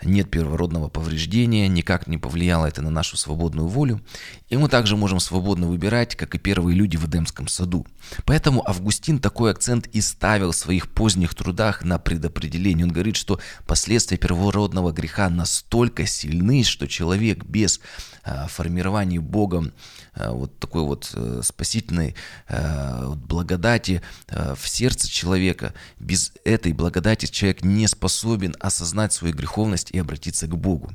нет 0.02 0.30
первородного 0.30 0.88
повреждения, 0.88 1.68
никак 1.68 2.06
не 2.06 2.18
повлияло 2.18 2.66
это 2.66 2.82
на 2.82 2.90
нашу 2.90 3.16
свободную 3.16 3.68
волю, 3.68 4.00
и 4.48 4.56
мы 4.56 4.68
также 4.68 4.96
можем 4.96 5.20
свободно 5.20 5.66
выбирать, 5.66 6.14
как 6.16 6.34
и 6.34 6.38
первые 6.38 6.76
люди 6.76 6.96
в 6.96 7.06
Эдемском 7.06 7.48
саду. 7.48 7.86
Поэтому 8.24 8.68
Августин 8.68 9.18
такой 9.18 9.50
акцент 9.50 9.86
и 9.88 10.00
ставил 10.00 10.52
в 10.52 10.56
своих 10.56 10.88
поздних 10.88 11.34
трудах 11.34 11.84
на 11.84 11.98
предопределение. 11.98 12.86
Он 12.86 12.92
говорит, 12.92 13.16
что 13.16 13.40
последствия 13.66 14.18
первородного 14.18 14.92
греха 14.92 15.30
настолько 15.30 16.06
сильны, 16.06 16.62
что 16.62 16.86
человек 16.86 17.44
без 17.44 17.80
а, 18.22 18.46
формирования 18.48 19.20
Богом 19.20 19.72
а, 20.14 20.32
вот 20.32 20.58
такой 20.58 20.82
вот 20.82 21.10
а, 21.14 21.40
спасительной 21.42 22.14
а, 22.48 23.14
благодати 23.14 24.02
в 24.28 24.68
сердце 24.68 25.08
человека, 25.10 25.74
без 25.98 26.32
этой 26.44 26.72
благодати 26.72 27.26
человек 27.26 27.62
не 27.62 27.86
способен 27.86 28.54
осознать 28.60 29.12
свою 29.12 29.34
греховность 29.34 29.55
греховность 29.56 29.90
и 29.90 29.98
обратиться 29.98 30.46
к 30.46 30.56
Богу. 30.56 30.90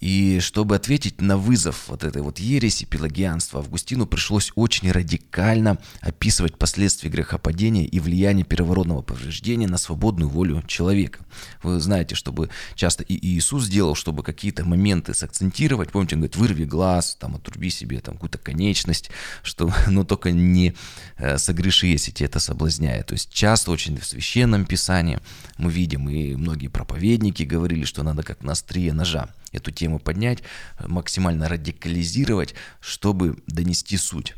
И 0.00 0.38
чтобы 0.40 0.76
ответить 0.76 1.20
на 1.20 1.36
вызов 1.36 1.88
вот 1.88 2.04
этой 2.04 2.22
вот 2.22 2.38
ереси 2.38 2.84
пелагианства, 2.84 3.60
Августину 3.60 4.06
пришлось 4.06 4.52
очень 4.54 4.92
радикально 4.92 5.78
описывать 6.00 6.56
последствия 6.56 7.10
грехопадения 7.10 7.84
и 7.84 7.98
влияние 7.98 8.44
первородного 8.44 9.02
повреждения 9.02 9.66
на 9.66 9.76
свободную 9.76 10.28
волю 10.28 10.62
человека. 10.66 11.20
Вы 11.62 11.80
знаете, 11.80 12.14
чтобы 12.14 12.48
часто 12.76 13.02
и 13.02 13.14
Иисус 13.14 13.66
делал, 13.68 13.96
чтобы 13.96 14.22
какие-то 14.22 14.64
моменты 14.64 15.14
сакцентировать. 15.14 15.90
Помните, 15.90 16.14
он 16.14 16.20
говорит, 16.20 16.36
вырви 16.36 16.64
глаз, 16.64 17.16
там, 17.18 17.34
отруби 17.34 17.70
себе 17.70 18.00
там 18.00 18.14
какую-то 18.14 18.38
конечность, 18.38 19.10
что, 19.42 19.72
но 19.88 20.04
только 20.04 20.30
не 20.30 20.74
э, 21.16 21.38
согреши, 21.38 21.88
если 21.88 22.12
тебя 22.12 22.26
это 22.26 22.38
соблазняет. 22.38 23.06
То 23.06 23.14
есть 23.14 23.32
часто 23.32 23.72
очень 23.72 23.98
в 23.98 24.06
Священном 24.06 24.64
Писании 24.64 25.18
мы 25.56 25.72
видим, 25.72 26.08
и 26.08 26.36
многие 26.36 26.68
проповедники 26.68 27.42
говорили, 27.42 27.84
что 27.84 28.04
надо 28.04 28.22
как 28.22 28.42
на 28.42 28.52
острие 28.52 28.92
ножа 28.92 29.28
эту 29.52 29.70
тему 29.70 29.98
поднять, 29.98 30.42
максимально 30.86 31.48
радикализировать, 31.48 32.54
чтобы 32.80 33.42
донести 33.46 33.96
суть. 33.96 34.34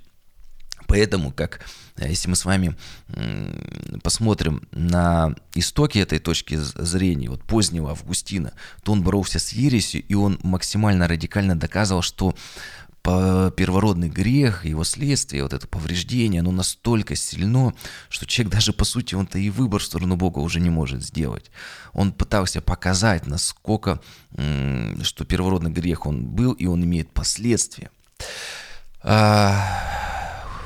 Поэтому, 0.90 1.30
как 1.30 1.60
э, 1.98 2.08
если 2.08 2.28
мы 2.28 2.34
с 2.34 2.44
вами 2.44 2.76
посмотрим 4.02 4.66
на 4.72 5.36
истоки 5.54 5.98
этой 5.98 6.18
точки 6.18 6.56
зрения, 6.56 7.30
вот 7.30 7.44
позднего 7.44 7.90
Августина, 7.90 8.54
то 8.82 8.90
он 8.90 9.02
боролся 9.02 9.38
с 9.38 9.52
ересью, 9.52 10.02
и 10.02 10.14
он 10.14 10.40
максимально 10.42 11.06
радикально 11.06 11.56
доказывал, 11.56 12.02
что 12.02 12.34
первородный 13.02 14.08
грех, 14.08 14.64
его 14.64 14.84
следствие, 14.84 15.42
вот 15.42 15.52
это 15.52 15.66
повреждение, 15.66 16.40
оно 16.40 16.52
настолько 16.52 17.16
сильно, 17.16 17.74
что 18.08 18.26
человек 18.26 18.52
даже, 18.52 18.72
по 18.72 18.84
сути, 18.84 19.14
он-то 19.14 19.38
и 19.38 19.50
выбор 19.50 19.80
в 19.80 19.84
сторону 19.84 20.16
Бога 20.16 20.38
уже 20.40 20.60
не 20.60 20.70
может 20.70 21.02
сделать. 21.02 21.50
Он 21.92 22.12
пытался 22.12 22.60
показать, 22.60 23.26
насколько, 23.26 24.00
что 24.30 25.24
первородный 25.24 25.70
грех 25.70 26.06
он 26.06 26.26
был, 26.26 26.52
и 26.52 26.66
он 26.66 26.84
имеет 26.84 27.12
последствия. 27.12 27.90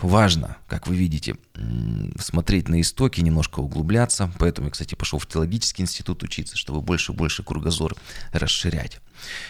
Важно, 0.03 0.57
как 0.69 0.87
вы 0.87 0.97
видите, 0.97 1.37
смотреть 2.19 2.69
на 2.69 2.81
истоки, 2.81 3.21
немножко 3.21 3.61
углубляться. 3.61 4.31
Поэтому 4.39 4.67
я, 4.67 4.71
кстати, 4.73 4.95
пошел 4.95 5.19
в 5.19 5.27
теологический 5.27 5.83
институт 5.83 6.23
учиться, 6.23 6.57
чтобы 6.57 6.81
больше 6.81 7.13
и 7.13 7.15
больше 7.15 7.43
кругозор 7.43 7.95
расширять. 8.33 9.01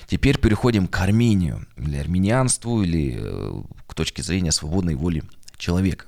Теперь 0.06 0.38
переходим 0.38 0.86
к 0.86 1.00
Армению, 1.00 1.66
или 1.76 1.96
армянианству, 1.96 2.82
или 2.82 3.18
э, 3.18 3.62
к 3.86 3.94
точке 3.94 4.22
зрения 4.22 4.52
свободной 4.52 4.94
воли 4.94 5.24
человека. 5.56 6.06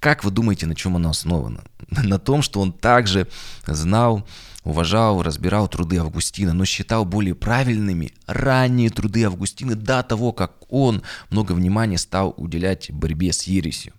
Как 0.00 0.24
вы 0.24 0.30
думаете, 0.30 0.66
на 0.66 0.74
чем 0.74 0.96
оно 0.96 1.10
основано? 1.10 1.64
На 1.90 2.18
том, 2.18 2.42
что 2.42 2.60
он 2.60 2.72
также 2.72 3.28
знал, 3.66 4.26
уважал, 4.68 5.22
разбирал 5.22 5.66
труды 5.66 5.96
Августина, 5.96 6.52
но 6.52 6.66
считал 6.66 7.06
более 7.06 7.34
правильными 7.34 8.12
ранние 8.26 8.90
труды 8.90 9.24
Августина 9.24 9.74
до 9.74 10.02
того, 10.02 10.32
как 10.32 10.52
он 10.68 11.02
много 11.30 11.52
внимания 11.52 11.96
стал 11.96 12.34
уделять 12.36 12.90
борьбе 12.92 13.32
с 13.32 13.44
ересью. 13.44 13.94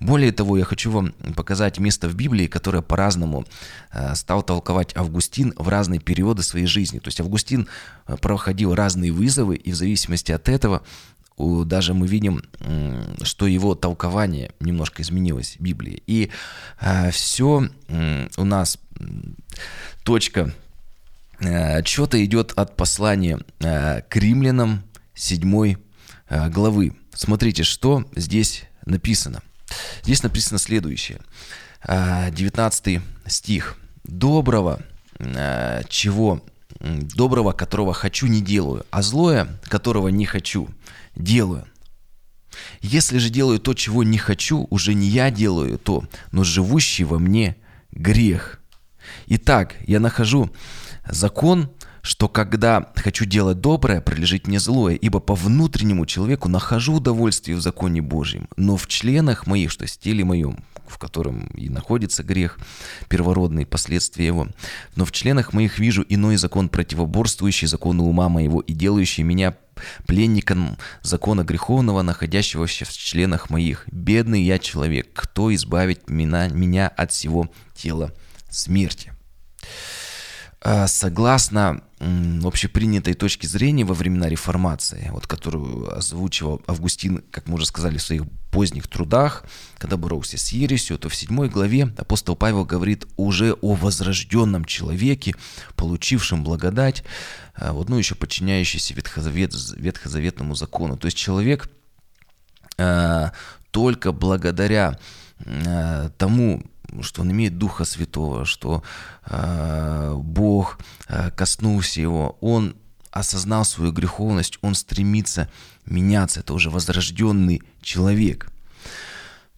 Более 0.00 0.32
того, 0.32 0.56
я 0.56 0.64
хочу 0.64 0.90
вам 0.90 1.12
показать 1.36 1.78
место 1.78 2.08
в 2.08 2.14
Библии, 2.14 2.46
которое 2.46 2.80
по-разному 2.80 3.44
э, 3.92 4.14
стал 4.14 4.42
толковать 4.42 4.96
Августин 4.96 5.52
в 5.56 5.68
разные 5.68 6.00
периоды 6.00 6.42
своей 6.42 6.66
жизни. 6.66 7.00
То 7.00 7.08
есть 7.08 7.20
Августин 7.20 7.68
э, 8.06 8.16
проходил 8.16 8.74
разные 8.74 9.12
вызовы, 9.12 9.56
и 9.56 9.72
в 9.72 9.74
зависимости 9.74 10.32
от 10.32 10.48
этого 10.48 10.82
даже 11.38 11.94
мы 11.94 12.06
видим, 12.06 12.42
что 13.22 13.46
его 13.46 13.74
толкование 13.74 14.52
немножко 14.60 15.02
изменилось 15.02 15.56
Библии. 15.58 16.02
И 16.06 16.30
э, 16.80 17.10
все 17.10 17.68
у 18.36 18.44
нас 18.44 18.78
точка 20.02 20.52
отчета 21.38 22.24
идет 22.24 22.52
от 22.56 22.76
послания 22.76 23.38
к 23.60 24.10
римлянам 24.14 24.82
7 25.14 25.76
главы. 26.28 26.96
Смотрите, 27.14 27.62
что 27.62 28.04
здесь 28.16 28.64
написано. 28.84 29.42
Здесь 30.02 30.22
написано 30.22 30.58
следующее. 30.58 31.20
19 31.84 32.96
а, 32.96 33.30
стих. 33.30 33.76
«Доброго, 34.04 34.80
а, 35.18 35.82
чего, 35.88 36.42
доброго, 36.80 37.52
которого 37.52 37.92
хочу, 37.92 38.26
не 38.26 38.40
делаю, 38.40 38.86
а 38.90 39.02
злое, 39.02 39.48
которого 39.64 40.08
не 40.08 40.26
хочу, 40.26 40.68
делаю. 41.18 41.66
Если 42.80 43.18
же 43.18 43.30
делаю 43.30 43.58
то, 43.60 43.74
чего 43.74 44.02
не 44.02 44.18
хочу, 44.18 44.66
уже 44.70 44.94
не 44.94 45.08
я 45.08 45.30
делаю 45.30 45.78
то, 45.78 46.04
но 46.32 46.44
живущий 46.44 47.04
во 47.04 47.18
мне 47.18 47.56
грех. 47.92 48.60
Итак, 49.26 49.74
я 49.86 50.00
нахожу 50.00 50.50
закон, 51.08 51.70
что 52.02 52.28
когда 52.28 52.90
хочу 52.96 53.24
делать 53.24 53.60
доброе, 53.60 54.00
прилежит 54.00 54.46
мне 54.46 54.58
злое, 54.58 54.94
ибо 54.94 55.20
по 55.20 55.34
внутреннему 55.34 56.06
человеку 56.06 56.48
нахожу 56.48 56.94
удовольствие 56.94 57.56
в 57.56 57.60
законе 57.60 58.00
Божьем, 58.00 58.48
но 58.56 58.76
в 58.76 58.86
членах 58.86 59.46
моих, 59.46 59.70
что 59.70 59.82
есть 59.84 60.00
теле 60.00 60.24
моем, 60.24 60.64
в 60.86 60.98
котором 60.98 61.48
и 61.48 61.68
находится 61.68 62.22
грех, 62.22 62.58
первородный, 63.08 63.66
последствия 63.66 64.26
его, 64.26 64.48
но 64.96 65.04
в 65.04 65.12
членах 65.12 65.52
моих 65.52 65.78
вижу 65.78 66.04
иной 66.08 66.36
закон, 66.36 66.68
противоборствующий 66.68 67.66
закону 67.66 68.04
ума 68.04 68.28
моего 68.28 68.60
и 68.60 68.72
делающий 68.72 69.22
меня 69.22 69.54
пленником 70.06 70.78
закона 71.02 71.44
греховного, 71.44 72.02
находящегося 72.02 72.84
в 72.84 72.92
членах 72.92 73.50
моих. 73.50 73.84
Бедный 73.90 74.42
я 74.42 74.58
человек, 74.58 75.08
кто 75.12 75.54
избавит 75.54 76.08
меня, 76.10 76.48
меня 76.48 76.88
от 76.88 77.12
всего 77.12 77.50
тела 77.74 78.12
смерти? 78.50 79.12
А, 80.60 80.86
согласно 80.86 81.82
общепринятой 82.00 83.14
точки 83.14 83.46
зрения 83.46 83.84
во 83.84 83.94
времена 83.94 84.28
реформации, 84.28 85.08
вот 85.12 85.26
которую 85.26 85.96
озвучивал 85.96 86.62
Августин, 86.66 87.24
как 87.30 87.48
мы 87.48 87.54
уже 87.54 87.66
сказали 87.66 87.98
в 87.98 88.02
своих 88.02 88.22
поздних 88.50 88.86
трудах, 88.86 89.44
когда 89.78 89.96
боролся 89.96 90.38
с 90.38 90.48
ересью, 90.50 90.98
то 90.98 91.08
в 91.08 91.16
седьмой 91.16 91.48
главе 91.48 91.92
апостол 91.96 92.36
Павел 92.36 92.64
говорит 92.64 93.06
уже 93.16 93.54
о 93.54 93.74
возрожденном 93.74 94.64
человеке, 94.64 95.34
получившем 95.76 96.44
благодать, 96.44 97.04
а, 97.54 97.72
вот, 97.72 97.88
ну 97.88 97.98
еще 97.98 98.14
подчиняющийся 98.14 98.94
ветхозавет, 98.94 99.52
ветхозаветному 99.76 100.54
закону. 100.54 100.96
То 100.96 101.06
есть 101.06 101.16
человек 101.16 101.68
э, 102.78 103.30
только 103.70 104.12
благодаря 104.12 104.98
э, 105.40 106.10
тому, 106.16 106.62
что 107.00 107.22
он 107.22 107.32
имеет 107.32 107.58
Духа 107.58 107.84
Святого, 107.84 108.44
что 108.44 108.82
э, 109.26 110.14
Бог 110.16 110.78
э, 111.08 111.30
коснулся 111.30 112.00
его, 112.00 112.36
он 112.40 112.76
осознал 113.10 113.64
свою 113.64 113.92
греховность, 113.92 114.58
он 114.62 114.74
стремится 114.74 115.50
меняться, 115.86 116.40
это 116.40 116.54
уже 116.54 116.70
возрожденный 116.70 117.62
человек. 117.80 118.50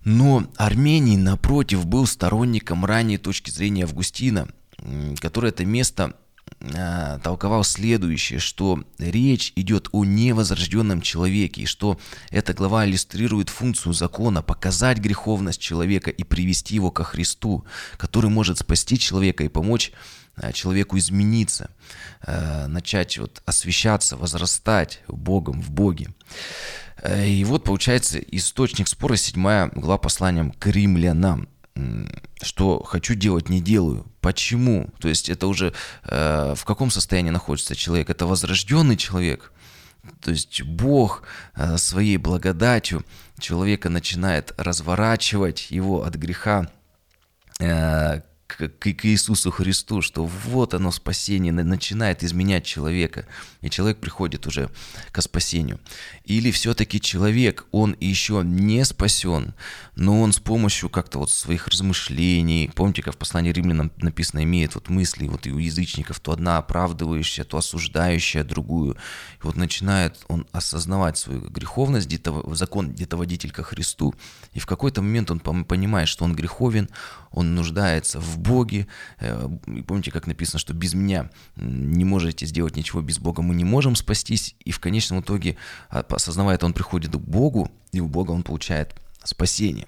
Но 0.05 0.47
Армений, 0.57 1.17
напротив, 1.17 1.87
был 1.87 2.07
сторонником 2.07 2.85
ранней 2.85 3.19
точки 3.19 3.51
зрения 3.51 3.85
Августина, 3.85 4.49
который 5.21 5.51
это 5.51 5.65
место 5.65 6.15
э, 6.61 7.19
толковал 7.23 7.65
следующее, 7.65 8.39
что 8.39 8.83
речь 8.99 9.53
идет 9.57 9.89
о 9.93 10.05
невозрожденном 10.05 11.01
человеке, 11.01 11.63
и 11.63 11.67
что 11.67 11.99
эта 12.31 12.53
глава 12.55 12.87
иллюстрирует 12.87 13.49
функцию 13.49 13.93
закона 13.93 14.43
показать 14.43 14.99
греховность 14.99 15.61
человека 15.61 16.11
и 16.11 16.25
привести 16.25 16.75
его 16.75 16.91
ко 16.91 17.05
Христу, 17.05 17.65
который 17.97 18.31
может 18.31 18.59
спасти 18.59 18.99
человека 18.99 19.45
и 19.45 19.49
помочь 19.49 19.93
э, 20.37 20.53
человеку 20.53 20.99
измениться, 20.99 21.71
э, 22.27 22.67
начать 22.67 23.19
вот 23.19 23.43
освещаться, 23.47 24.17
возрастать 24.17 25.03
Богом 25.09 25.61
в 25.63 25.71
Боге. 25.71 26.15
Э, 27.03 27.27
и 27.27 27.45
вот 27.45 27.65
получается 27.65 28.19
источник 28.19 28.89
спора, 28.89 29.17
седьмая 29.17 29.71
глава 29.75 29.99
посланием 29.99 30.53
к 30.53 30.67
римлянам 30.67 31.49
что 32.43 32.83
хочу 32.83 33.15
делать, 33.15 33.49
не 33.49 33.61
делаю. 33.61 34.07
Почему? 34.21 34.91
То 34.99 35.09
есть 35.09 35.29
это 35.29 35.47
уже 35.47 35.73
э, 36.05 36.55
в 36.57 36.65
каком 36.65 36.91
состоянии 36.91 37.31
находится 37.31 37.75
человек? 37.75 38.11
Это 38.11 38.27
возрожденный 38.27 38.97
человек. 38.97 39.53
То 40.21 40.31
есть 40.31 40.63
Бог 40.63 41.23
э, 41.55 41.77
своей 41.77 42.17
благодатью 42.17 43.05
человека 43.39 43.89
начинает 43.89 44.53
разворачивать 44.57 45.71
его 45.71 46.05
от 46.05 46.15
греха 46.15 46.71
э, 47.59 48.23
к, 48.57 48.69
к 48.69 49.05
Иисусу 49.05 49.51
Христу, 49.51 50.03
что 50.03 50.25
вот 50.25 50.75
оно 50.75 50.91
спасение 50.91 51.53
начинает 51.53 52.23
изменять 52.25 52.65
человека, 52.65 53.27
и 53.61 53.71
человек 53.71 53.99
приходит 53.99 54.47
уже 54.47 54.71
к 55.13 55.21
спасению. 55.21 55.81
Или 56.25 56.51
все-таки 56.51 57.01
человек, 57.01 57.67
он 57.73 57.97
еще 58.01 58.43
не 58.45 58.85
спасен, 58.85 59.55
но 59.97 60.21
он 60.21 60.33
с 60.33 60.39
помощью 60.39 60.89
как-то 60.89 61.19
вот 61.19 61.31
своих 61.31 61.69
размышлений, 61.69 62.71
помните, 62.75 63.03
как 63.03 63.15
в 63.15 63.19
послании 63.19 63.53
римлянам 63.53 63.93
написано, 63.99 64.43
имеет 64.43 64.75
вот 64.75 64.89
мысли 64.89 65.27
вот 65.29 65.47
и 65.47 65.53
у 65.53 65.59
язычников, 65.59 66.21
то 66.21 66.33
одна 66.33 66.59
оправдывающая, 66.59 67.45
то 67.45 67.59
осуждающая 67.59 68.45
другую. 68.45 68.95
И 68.95 69.43
вот 69.43 69.57
начинает 69.57 70.17
он 70.29 70.47
осознавать 70.53 71.19
свою 71.19 71.41
греховность, 71.49 72.07
где-то 72.07 72.55
закон 72.55 72.93
где-то 72.93 73.17
водитель 73.17 73.51
ко 73.51 73.63
Христу, 73.63 74.15
и 74.53 74.59
в 74.59 74.67
какой-то 74.67 75.03
момент 75.03 75.31
он 75.31 75.41
понимает, 75.41 76.09
что 76.09 76.25
он 76.25 76.35
греховен, 76.35 76.89
он 77.31 77.55
нуждается 77.55 78.19
в 78.21 78.39
Боге. 78.41 78.87
Э, 79.19 79.49
помните, 79.87 80.11
как 80.11 80.27
написано, 80.27 80.59
что 80.59 80.75
без 80.75 80.95
меня 80.95 81.31
не 81.57 82.05
можете 82.05 82.47
сделать 82.47 82.77
ничего, 82.77 83.01
без 83.01 83.19
Бога 83.19 83.43
мы 83.43 83.55
не 83.55 83.65
можем 83.65 83.97
спастись. 83.97 84.55
И 84.65 84.73
в 84.73 84.81
конечном 84.81 85.21
итоге, 85.21 85.57
а, 85.89 86.05
осознавая 86.09 86.57
это, 86.57 86.67
он 86.67 86.73
приходит 86.73 87.13
к 87.13 87.19
Богу, 87.19 87.71
и 87.93 88.01
у 88.01 88.09
Бога 88.09 88.33
он 88.33 88.43
получает 88.43 88.95
спасение. 89.25 89.87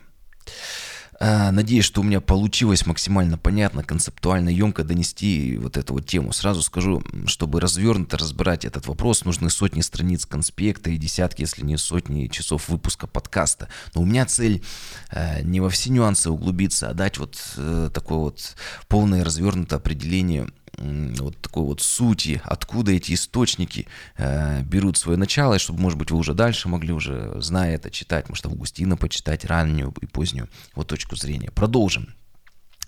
А, 1.24 1.52
надеюсь, 1.52 1.84
что 1.84 2.00
у 2.00 2.04
меня 2.04 2.20
получилось 2.20 2.84
максимально 2.84 3.38
понятно, 3.38 3.84
концептуально, 3.84 4.48
емко 4.48 4.82
донести 4.82 5.56
вот 5.56 5.76
эту 5.76 5.94
вот 5.94 6.04
тему. 6.04 6.32
Сразу 6.32 6.62
скажу, 6.62 7.00
чтобы 7.26 7.60
развернуто 7.60 8.18
разбирать 8.18 8.64
этот 8.64 8.88
вопрос, 8.88 9.24
нужны 9.24 9.48
сотни 9.48 9.82
страниц 9.82 10.26
конспекта 10.26 10.90
и 10.90 10.96
десятки, 10.96 11.42
если 11.42 11.64
не 11.64 11.76
сотни 11.76 12.26
часов 12.26 12.68
выпуска 12.68 13.06
подкаста. 13.06 13.68
Но 13.94 14.02
у 14.02 14.04
меня 14.04 14.26
цель 14.26 14.64
э, 15.12 15.42
не 15.44 15.60
во 15.60 15.70
все 15.70 15.90
нюансы 15.90 16.28
углубиться, 16.28 16.88
а 16.88 16.92
дать 16.92 17.18
вот 17.18 17.40
э, 17.56 17.90
такое 17.94 18.18
вот 18.18 18.56
полное 18.88 19.22
развернутое 19.22 19.78
определение 19.78 20.48
вот 20.78 21.38
такой 21.40 21.64
вот 21.64 21.80
сути, 21.80 22.40
откуда 22.44 22.92
эти 22.92 23.14
источники 23.14 23.86
э, 24.16 24.62
берут 24.62 24.96
свое 24.96 25.18
начало, 25.18 25.54
и 25.54 25.58
чтобы, 25.58 25.80
может 25.80 25.98
быть, 25.98 26.10
вы 26.10 26.18
уже 26.18 26.34
дальше 26.34 26.68
могли 26.68 26.92
уже, 26.92 27.34
зная 27.40 27.74
это, 27.74 27.90
читать, 27.90 28.28
может, 28.28 28.46
Августина 28.46 28.96
почитать, 28.96 29.44
раннюю 29.44 29.94
и 30.00 30.06
позднюю 30.06 30.48
вот 30.74 30.88
точку 30.88 31.16
зрения. 31.16 31.50
Продолжим. 31.50 32.14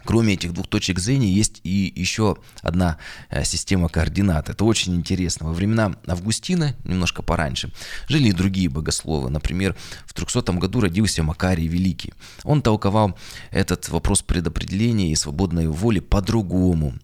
Кроме 0.04 0.34
этих 0.34 0.52
двух 0.52 0.66
точек 0.66 0.98
зрения 0.98 1.32
есть 1.32 1.60
и 1.64 1.92
еще 1.96 2.36
одна 2.60 2.98
э, 3.30 3.44
система 3.44 3.88
координат. 3.88 4.50
Это 4.50 4.64
очень 4.64 4.94
интересно. 4.94 5.46
Во 5.46 5.52
времена 5.54 5.94
Августина, 6.06 6.76
немножко 6.84 7.22
пораньше, 7.22 7.72
жили 8.06 8.28
и 8.28 8.32
другие 8.32 8.68
богословы. 8.68 9.30
Например, 9.30 9.74
в 10.04 10.12
300 10.12 10.52
году 10.54 10.80
родился 10.80 11.22
Макарий 11.22 11.66
Великий. 11.66 12.12
Он 12.42 12.60
толковал 12.60 13.18
этот 13.50 13.88
вопрос 13.88 14.20
предопределения 14.20 15.10
и 15.10 15.16
свободной 15.16 15.68
воли 15.68 16.00
по-другому. 16.00 16.94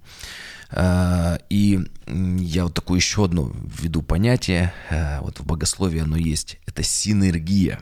А, 0.73 1.39
и 1.49 1.81
я 2.07 2.65
вот 2.65 2.75
такое 2.75 2.99
еще 2.99 3.25
одно 3.25 3.53
введу 3.65 4.03
понятие, 4.03 4.73
а, 4.91 5.21
вот 5.23 5.41
в 5.41 5.45
богословии 5.45 6.01
оно 6.01 6.17
есть, 6.17 6.59
это 6.67 6.83
синергия. 6.83 7.81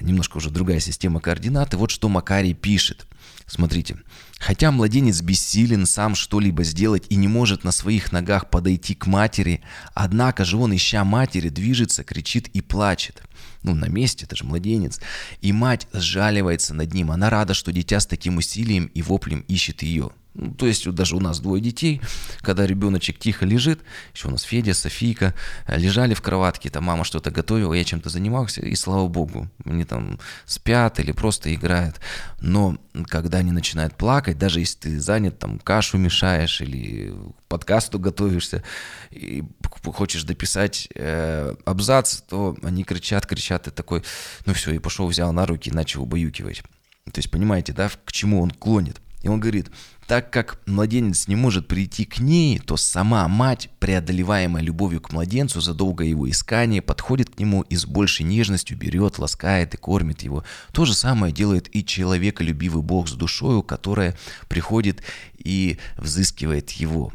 Немножко 0.00 0.36
уже 0.36 0.50
другая 0.50 0.80
система 0.80 1.20
координат. 1.20 1.74
И 1.74 1.76
вот 1.76 1.90
что 1.90 2.08
Макарий 2.08 2.54
пишет. 2.54 3.06
Смотрите. 3.46 3.96
Хотя 4.38 4.70
младенец 4.70 5.20
бессилен 5.22 5.86
сам 5.86 6.14
что-либо 6.14 6.62
сделать 6.62 7.04
и 7.08 7.16
не 7.16 7.28
может 7.28 7.64
на 7.64 7.72
своих 7.72 8.12
ногах 8.12 8.50
подойти 8.50 8.94
к 8.94 9.06
матери, 9.06 9.62
однако 9.94 10.44
же 10.44 10.56
он, 10.56 10.76
ища 10.76 11.02
матери, 11.04 11.48
движется, 11.48 12.04
кричит 12.04 12.48
и 12.48 12.60
плачет. 12.60 13.22
Ну, 13.62 13.74
на 13.74 13.86
месте, 13.86 14.26
это 14.26 14.36
же 14.36 14.44
младенец. 14.44 15.00
И 15.40 15.52
мать 15.52 15.88
сжаливается 15.92 16.74
над 16.74 16.94
ним. 16.94 17.10
Она 17.10 17.30
рада, 17.30 17.54
что 17.54 17.72
дитя 17.72 17.98
с 17.98 18.06
таким 18.06 18.36
усилием 18.36 18.86
и 18.94 19.02
воплем 19.02 19.40
ищет 19.48 19.82
ее. 19.82 20.10
Ну, 20.38 20.52
то 20.52 20.66
есть 20.66 20.88
даже 20.88 21.16
у 21.16 21.20
нас 21.20 21.40
двое 21.40 21.60
детей, 21.60 22.00
когда 22.42 22.64
ребеночек 22.64 23.18
тихо 23.18 23.44
лежит, 23.44 23.80
еще 24.14 24.28
у 24.28 24.30
нас 24.30 24.42
Федя, 24.42 24.72
Софийка, 24.72 25.34
э, 25.66 25.76
лежали 25.76 26.14
в 26.14 26.22
кроватке, 26.22 26.70
там 26.70 26.84
мама 26.84 27.02
что-то 27.02 27.32
готовила, 27.32 27.74
я 27.74 27.82
чем-то 27.82 28.08
занимался, 28.08 28.60
и 28.60 28.76
слава 28.76 29.08
богу, 29.08 29.50
они 29.64 29.84
там 29.84 30.20
спят 30.46 31.00
или 31.00 31.10
просто 31.10 31.52
играют. 31.52 31.96
Но 32.40 32.78
когда 33.08 33.38
они 33.38 33.50
начинают 33.50 33.96
плакать, 33.96 34.38
даже 34.38 34.60
если 34.60 34.78
ты 34.78 35.00
занят, 35.00 35.40
там 35.40 35.58
кашу 35.58 35.98
мешаешь 35.98 36.60
или 36.60 37.12
подкасту 37.48 37.98
готовишься, 37.98 38.62
и 39.10 39.42
хочешь 39.84 40.22
дописать 40.22 40.88
э, 40.94 41.52
абзац, 41.64 42.20
то 42.28 42.56
они 42.62 42.84
кричат, 42.84 43.26
кричат, 43.26 43.66
и 43.66 43.70
такой, 43.72 44.04
ну 44.46 44.54
все, 44.54 44.70
и 44.70 44.78
пошел, 44.78 45.08
взял 45.08 45.32
на 45.32 45.46
руки 45.46 45.70
и 45.70 45.74
начал 45.74 46.04
убаюкивать. 46.04 46.62
То 47.06 47.18
есть 47.18 47.30
понимаете, 47.30 47.72
да, 47.72 47.90
к 48.04 48.12
чему 48.12 48.40
он 48.40 48.52
клонит. 48.52 49.00
И 49.22 49.28
он 49.28 49.40
говорит, 49.40 49.68
так 50.08 50.30
как 50.30 50.58
младенец 50.66 51.28
не 51.28 51.36
может 51.36 51.68
прийти 51.68 52.06
к 52.06 52.18
ней, 52.18 52.58
то 52.58 52.78
сама 52.78 53.28
мать, 53.28 53.68
преодолеваемая 53.78 54.62
любовью 54.62 55.02
к 55.02 55.12
младенцу 55.12 55.60
за 55.60 55.74
долгое 55.74 56.08
его 56.08 56.28
искание, 56.30 56.80
подходит 56.80 57.28
к 57.28 57.38
нему 57.38 57.60
и 57.60 57.76
с 57.76 57.84
большей 57.84 58.24
нежностью 58.24 58.78
берет, 58.78 59.18
ласкает 59.18 59.74
и 59.74 59.76
кормит 59.76 60.22
его. 60.22 60.44
То 60.72 60.86
же 60.86 60.94
самое 60.94 61.30
делает 61.30 61.68
и 61.76 61.84
человеколюбивый 61.84 62.82
Бог 62.82 63.06
с 63.06 63.12
душою, 63.12 63.62
которая 63.62 64.16
приходит 64.48 65.02
и 65.36 65.78
взыскивает 65.98 66.70
его. 66.70 67.12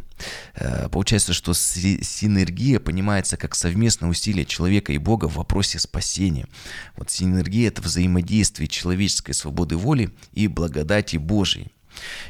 Э, 0.53 0.88
получается, 0.88 1.34
что 1.34 1.53
синергия 1.56 2.79
понимается 2.79 3.38
как 3.38 3.56
совместное 3.56 4.12
усилие 4.12 4.45
человека 4.45 4.93
и 4.93 4.99
Бога 4.99 5.25
в 5.27 5.38
вопросе 5.38 5.79
спасения. 5.79 6.47
Вот 6.95 7.10
синергия– 7.10 7.67
это 7.69 7.82
взаимодействие 7.82 8.67
человеческой 8.67 9.34
свободы 9.34 9.77
воли 9.77 10.12
и 10.34 10.47
благодати 10.47 11.17
Божией. 11.17 11.72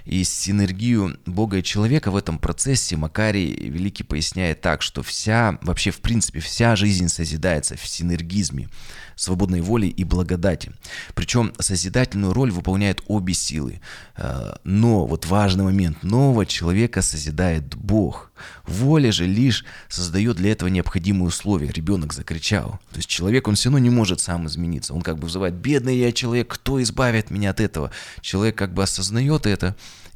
И 0.05 0.23
синергию 0.23 1.19
Бога 1.25 1.57
и 1.57 1.63
человека 1.63 2.11
в 2.11 2.15
этом 2.15 2.39
процессе. 2.39 2.97
Макарий 2.97 3.53
Великий 3.53 4.03
поясняет 4.03 4.61
так, 4.61 4.81
что 4.81 5.03
вся, 5.03 5.57
вообще 5.61 5.91
в 5.91 5.99
принципе, 5.99 6.39
вся 6.39 6.75
жизнь 6.75 7.07
созидается 7.07 7.77
в 7.77 7.85
синергизме 7.87 8.69
свободной 9.15 9.61
воли 9.61 9.87
и 9.87 10.03
благодати. 10.03 10.71
Причем 11.15 11.53
созидательную 11.59 12.33
роль 12.33 12.51
выполняют 12.51 13.03
обе 13.07 13.33
силы. 13.33 13.81
Э, 14.15 14.53
но, 14.63 15.05
вот 15.05 15.25
важный 15.25 15.63
момент, 15.63 16.03
нового 16.03 16.45
человека 16.45 17.01
созидает 17.01 17.75
Бог. 17.75 18.31
Воля 18.65 19.11
же 19.11 19.25
лишь 19.25 19.65
создает 19.89 20.37
для 20.37 20.51
этого 20.51 20.69
необходимые 20.69 21.27
условия. 21.27 21.71
Ребенок 21.71 22.13
закричал. 22.13 22.79
То 22.91 22.97
есть 22.97 23.09
человек, 23.09 23.47
он 23.47 23.55
все 23.55 23.69
равно 23.69 23.79
не 23.79 23.89
может 23.89 24.19
сам 24.19 24.47
измениться. 24.47 24.93
Он 24.93 25.01
как 25.01 25.17
бы 25.17 25.23
вызывает, 25.23 25.55
бедный 25.55 25.97
я 25.97 26.11
человек, 26.11 26.47
кто 26.47 26.81
избавит 26.81 27.31
меня 27.31 27.51
от 27.51 27.59
этого? 27.59 27.91
Человек 28.21 28.57
как 28.57 28.73
бы 28.73 28.83
осознает 28.83 29.45
это, 29.45 29.75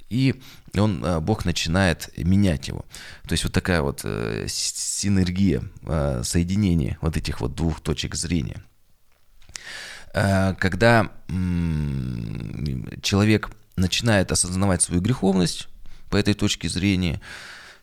и 0.10 0.42
он, 0.76 1.04
э, 1.04 1.20
Бог 1.20 1.46
начинает 1.46 2.10
менять 2.18 2.68
его. 2.68 2.86
То 3.28 3.34
есть 3.34 3.44
вот 3.44 3.54
такая 3.54 3.82
вот 3.82 4.02
э, 4.04 4.46
синергия, 4.48 5.64
соединение 6.24 6.98
вот 7.02 7.18
этих 7.18 7.42
вот 7.42 7.56
двух 7.56 7.82
точек 7.82 8.16
зрения. 8.16 8.64
Э, 10.18 10.56
когда 10.58 11.12
человек 13.02 13.50
начинает 13.76 14.32
осознавать 14.32 14.82
свою 14.82 15.02
греховность 15.02 15.68
по 16.10 16.18
этой 16.18 16.34
точке 16.34 16.70
зрения, 16.70 17.22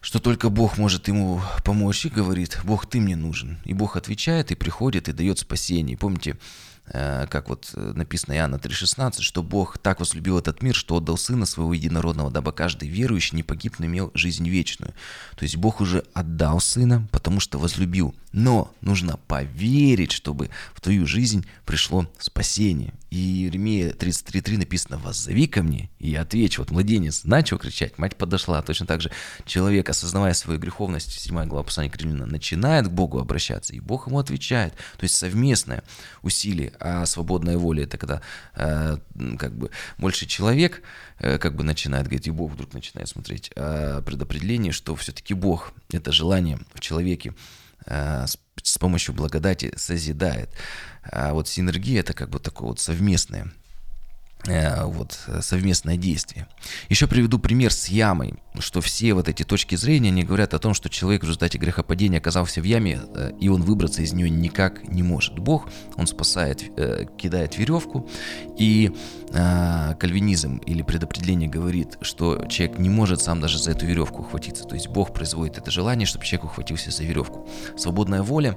что 0.01 0.19
только 0.19 0.49
Бог 0.49 0.77
может 0.77 1.07
ему 1.09 1.41
помочь 1.65 2.07
и 2.07 2.09
говорит, 2.09 2.59
Бог, 2.65 2.87
ты 2.87 3.01
мне 3.01 3.17
нужен. 3.17 3.59
И 3.65 3.73
Бог 3.73 3.97
отвечает 3.97 4.51
и 4.51 4.57
приходит 4.57 5.09
и 5.09 5.13
дает 5.13 5.39
спасение. 5.39 5.97
Помните, 5.97 6.37
как 6.87 7.49
вот 7.49 7.71
э, 7.75 7.93
написано 7.95 8.35
Иоанна 8.35 8.57
3,16, 8.57 9.23
что 9.23 9.43
Бог 9.43 9.79
так 9.79 10.01
возлюбил 10.01 10.39
этот 10.39 10.63
мир, 10.63 10.75
что 10.75 10.97
отдал 10.97 11.17
Сына 11.17 11.47
Своего 11.47 11.73
Единородного, 11.73 12.31
дабы 12.31 12.53
каждый 12.53 12.89
верующий 12.89 13.37
не 13.37 13.43
погиб, 13.43 13.77
но 13.79 13.87
имел 13.87 14.11
жизнь 14.15 14.47
вечную. 14.49 14.93
То 15.37 15.45
есть 15.45 15.57
Бог 15.57 15.81
уже 15.81 16.05
отдал 16.13 16.61
Сына, 16.61 17.09
потому 17.11 17.41
что 17.41 17.59
возлюбил. 17.59 18.15
Но 18.33 18.73
нужно 18.81 19.17
поверить, 19.17 20.13
чтобы 20.13 20.51
в 20.75 20.81
твою 20.81 21.07
жизнь 21.07 21.47
пришло 21.65 22.07
спасение. 22.19 22.93
И 23.15 23.45
Еремея 23.47 23.93
33.3 23.93 24.59
написано 24.59 24.99
«Воззови 24.99 25.47
ко 25.47 25.63
мне, 25.63 25.89
и 26.01 26.11
я 26.11 26.23
отвечу». 26.23 26.63
Вот 26.63 26.73
младенец 26.73 27.23
начал 27.23 27.59
кричать, 27.59 27.97
мать 27.97 28.17
подошла. 28.17 28.61
Точно 28.61 28.87
так 28.87 29.01
же 29.01 29.13
человек, 29.47 29.89
осознавая 29.89 30.35
свою 30.35 30.59
греховность, 30.59 31.13
7 31.13 31.45
глава 31.47 31.63
послания 31.63 31.91
к 31.93 31.97
Римлянам, 31.97 32.31
начинает 32.31 32.89
к 32.89 32.91
Богу 32.91 33.21
обращаться, 33.21 33.73
и 33.73 33.79
Бог 33.79 34.09
ему 34.09 34.19
отвечает. 34.19 34.75
То 34.97 35.05
есть 35.05 35.15
совместное 35.15 35.85
усилие 36.23 36.73
а 36.81 37.07
свободная 37.07 37.57
воля 37.57 37.85
это 37.85 37.99
когда 37.99 38.21
э, 38.57 38.99
как 39.39 39.55
бы 39.55 39.71
больше 39.97 40.27
человек 40.27 40.83
э, 41.21 41.39
как 41.39 41.55
бы 41.55 41.63
начинает 41.63 42.07
говорить, 42.07 42.27
и 42.27 42.33
Бог 42.33 42.51
вдруг 42.51 42.75
начинает 42.75 43.09
смотреть 43.09 43.53
э, 43.55 44.03
предопределение, 44.05 44.73
что 44.73 44.97
все-таки 44.97 45.35
Бог 45.35 45.73
это 45.93 46.11
желание 46.11 46.59
в 46.75 46.81
человеке 46.81 47.33
с, 47.87 48.39
с 48.63 48.79
помощью 48.79 49.15
благодати 49.15 49.73
созидает. 49.77 50.51
А 51.03 51.33
вот 51.33 51.49
синергия 51.49 52.01
это 52.01 52.15
как 52.15 52.31
бы 52.31 52.39
такое 52.39 52.69
вот 52.69 52.81
совместное 52.81 53.51
Э, 53.51 53.64
вот, 54.47 55.19
совместное 55.41 55.97
действие. 55.97 56.47
Еще 56.89 57.07
приведу 57.07 57.39
пример 57.39 57.73
с 57.73 57.89
ямой, 57.89 58.35
что 58.59 58.81
все 58.81 59.15
вот 59.15 59.29
эти 59.29 59.43
точки 59.43 59.75
зрения, 59.75 60.11
они 60.11 60.23
говорят 60.23 60.55
о 60.55 60.59
том, 60.59 60.75
что 60.75 60.89
человек 60.89 61.23
в 61.23 61.25
результате 61.25 61.59
грехопадения 61.59 62.19
оказался 62.19 62.61
в 62.61 62.65
яме, 62.65 63.01
э, 63.15 63.33
и 63.41 63.49
он 63.49 63.63
выбраться 63.63 64.03
из 64.03 64.13
нее 64.13 64.31
никак 64.31 64.87
не 64.87 65.03
может. 65.03 65.39
Бог, 65.39 65.69
он 65.97 66.07
спасает, 66.07 66.63
э, 66.77 67.07
кидает 67.17 67.59
веревку, 67.59 68.09
и 68.59 68.93
кальвинизм 69.99 70.59
или 70.59 70.83
предопределение 70.83 71.49
говорит, 71.49 71.99
что 72.03 72.47
человек 72.47 72.79
не 72.79 72.89
может 72.89 73.21
сам 73.21 73.41
даже 73.41 73.59
за 73.59 73.73
эту 73.73 73.85
веревку 73.85 74.23
ухватиться. 74.23 74.63
То 74.63 74.77
есть 74.77 74.87
Бог 74.87 75.13
производит 75.13 75.59
это 75.59 75.73
желание, 75.73 76.07
чтобы 76.07 76.25
человек 76.25 76.45
ухватился 76.45 76.93
за 76.93 77.03
веревку. 77.03 77.49
Свободная 77.77 78.23
воля 78.23 78.57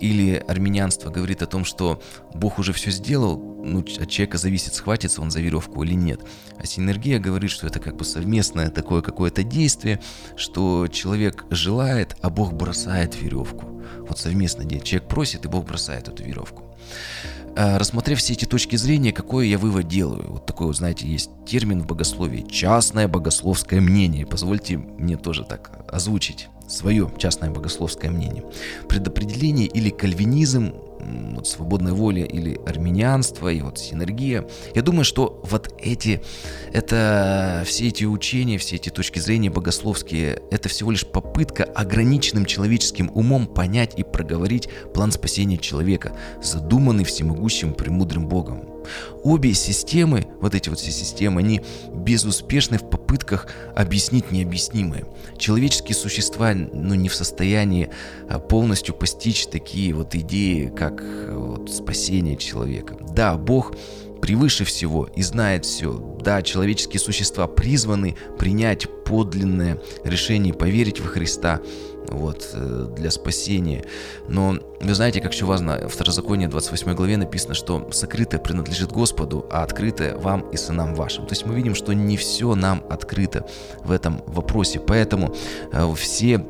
или 0.00 0.34
армянянство 0.46 1.08
говорит 1.08 1.40
о 1.40 1.46
том, 1.46 1.64
что 1.64 2.02
Бог 2.34 2.58
уже 2.58 2.74
все 2.74 2.90
сделал, 2.90 3.38
ну, 3.64 3.80
от 3.80 4.10
человека 4.10 4.36
зависит, 4.36 4.74
схватится 4.74 5.22
он 5.22 5.27
он 5.28 5.30
за 5.30 5.40
веревку 5.40 5.82
или 5.84 5.94
нет. 5.94 6.20
А 6.58 6.66
синергия 6.66 7.18
говорит, 7.20 7.50
что 7.50 7.66
это 7.66 7.80
как 7.80 7.96
бы 7.96 8.04
совместное 8.04 8.70
такое 8.70 9.02
какое-то 9.02 9.42
действие, 9.42 10.00
что 10.36 10.88
человек 10.88 11.44
желает, 11.50 12.16
а 12.22 12.30
Бог 12.30 12.54
бросает 12.54 13.20
веревку. 13.20 13.82
Вот 14.08 14.18
совместно 14.18 14.64
делает. 14.64 14.84
Человек 14.84 15.08
просит, 15.08 15.44
и 15.44 15.48
Бог 15.48 15.66
бросает 15.66 16.08
эту 16.08 16.24
веревку. 16.24 16.64
а, 17.56 17.78
рассмотрев 17.78 18.18
все 18.18 18.32
эти 18.32 18.46
точки 18.46 18.76
зрения, 18.76 19.12
какое 19.12 19.46
я 19.46 19.58
вывод 19.58 19.86
делаю? 19.86 20.32
Вот 20.32 20.46
такой 20.46 20.72
знаете, 20.74 21.06
есть 21.06 21.30
термин 21.46 21.82
в 21.82 21.86
богословии– 21.86 22.46
частное 22.50 23.06
богословское 23.06 23.80
мнение. 23.80 24.24
Позвольте 24.24 24.78
мне 24.78 25.16
тоже 25.16 25.44
так 25.44 25.84
озвучить 25.92 26.48
свое 26.68 27.10
частное 27.18 27.50
богословское 27.50 28.10
мнение. 28.10 28.44
Предопределение 28.88 29.66
или 29.66 29.90
кальвинизм 29.90 30.72
вот, 31.34 31.46
свободная 31.46 31.92
воля 31.92 32.24
или 32.24 32.58
армянианство 32.66 33.48
и 33.48 33.60
вот 33.60 33.78
синергия. 33.78 34.46
Я 34.74 34.82
думаю, 34.82 35.04
что 35.04 35.40
вот 35.44 35.74
эти, 35.78 36.22
это 36.72 37.62
все 37.66 37.88
эти 37.88 38.04
учения, 38.04 38.58
все 38.58 38.76
эти 38.76 38.88
точки 38.88 39.18
зрения 39.18 39.50
богословские, 39.50 40.42
это 40.50 40.68
всего 40.68 40.90
лишь 40.90 41.06
попытка 41.06 41.64
ограниченным 41.64 42.44
человеческим 42.44 43.10
умом 43.14 43.46
понять 43.46 43.98
и 43.98 44.04
проговорить 44.04 44.68
план 44.94 45.12
спасения 45.12 45.58
человека, 45.58 46.16
задуманный 46.42 47.04
всемогущим 47.04 47.74
премудрым 47.74 48.28
Богом. 48.28 48.77
Обе 49.22 49.54
системы, 49.54 50.26
вот 50.40 50.54
эти 50.54 50.68
вот 50.68 50.78
все 50.78 50.90
системы, 50.90 51.40
они 51.40 51.62
безуспешны 51.92 52.78
в 52.78 52.88
попытках 52.88 53.48
объяснить 53.74 54.30
необъяснимое. 54.30 55.04
Человеческие 55.36 55.94
существа 55.94 56.52
ну, 56.54 56.94
не 56.94 57.08
в 57.08 57.14
состоянии 57.14 57.90
а, 58.28 58.38
полностью 58.38 58.94
постичь 58.94 59.46
такие 59.46 59.92
вот 59.94 60.14
идеи, 60.14 60.72
как 60.74 61.02
вот, 61.28 61.70
спасение 61.70 62.36
человека. 62.36 62.96
Да, 63.14 63.36
Бог 63.36 63.74
превыше 64.20 64.64
всего 64.64 65.08
и 65.14 65.22
знает 65.22 65.64
все. 65.64 65.92
Да, 66.22 66.42
человеческие 66.42 67.00
существа 67.00 67.46
призваны 67.46 68.16
принять 68.38 68.86
подлинное 69.04 69.80
решение, 70.04 70.52
поверить 70.52 71.00
во 71.00 71.06
Христа, 71.06 71.60
вот, 72.08 72.50
э, 72.52 72.88
для 72.96 73.10
спасения. 73.10 73.84
Но 74.28 74.58
вы 74.80 74.94
знаете, 74.94 75.20
как 75.20 75.32
еще 75.32 75.44
важно, 75.44 75.88
в 75.88 75.92
Второзаконии 75.92 76.46
28 76.46 76.94
главе 76.94 77.16
написано, 77.16 77.54
что 77.54 77.88
сокрытое 77.92 78.40
принадлежит 78.40 78.92
Господу, 78.92 79.46
а 79.50 79.62
открытое 79.62 80.16
вам 80.16 80.42
и 80.50 80.56
сынам 80.56 80.94
вашим. 80.94 81.26
То 81.26 81.32
есть 81.32 81.46
мы 81.46 81.54
видим, 81.54 81.74
что 81.74 81.92
не 81.92 82.16
все 82.16 82.54
нам 82.54 82.82
открыто 82.90 83.46
в 83.84 83.90
этом 83.90 84.22
вопросе. 84.26 84.80
Поэтому 84.80 85.34
э, 85.72 85.94
все 85.94 86.44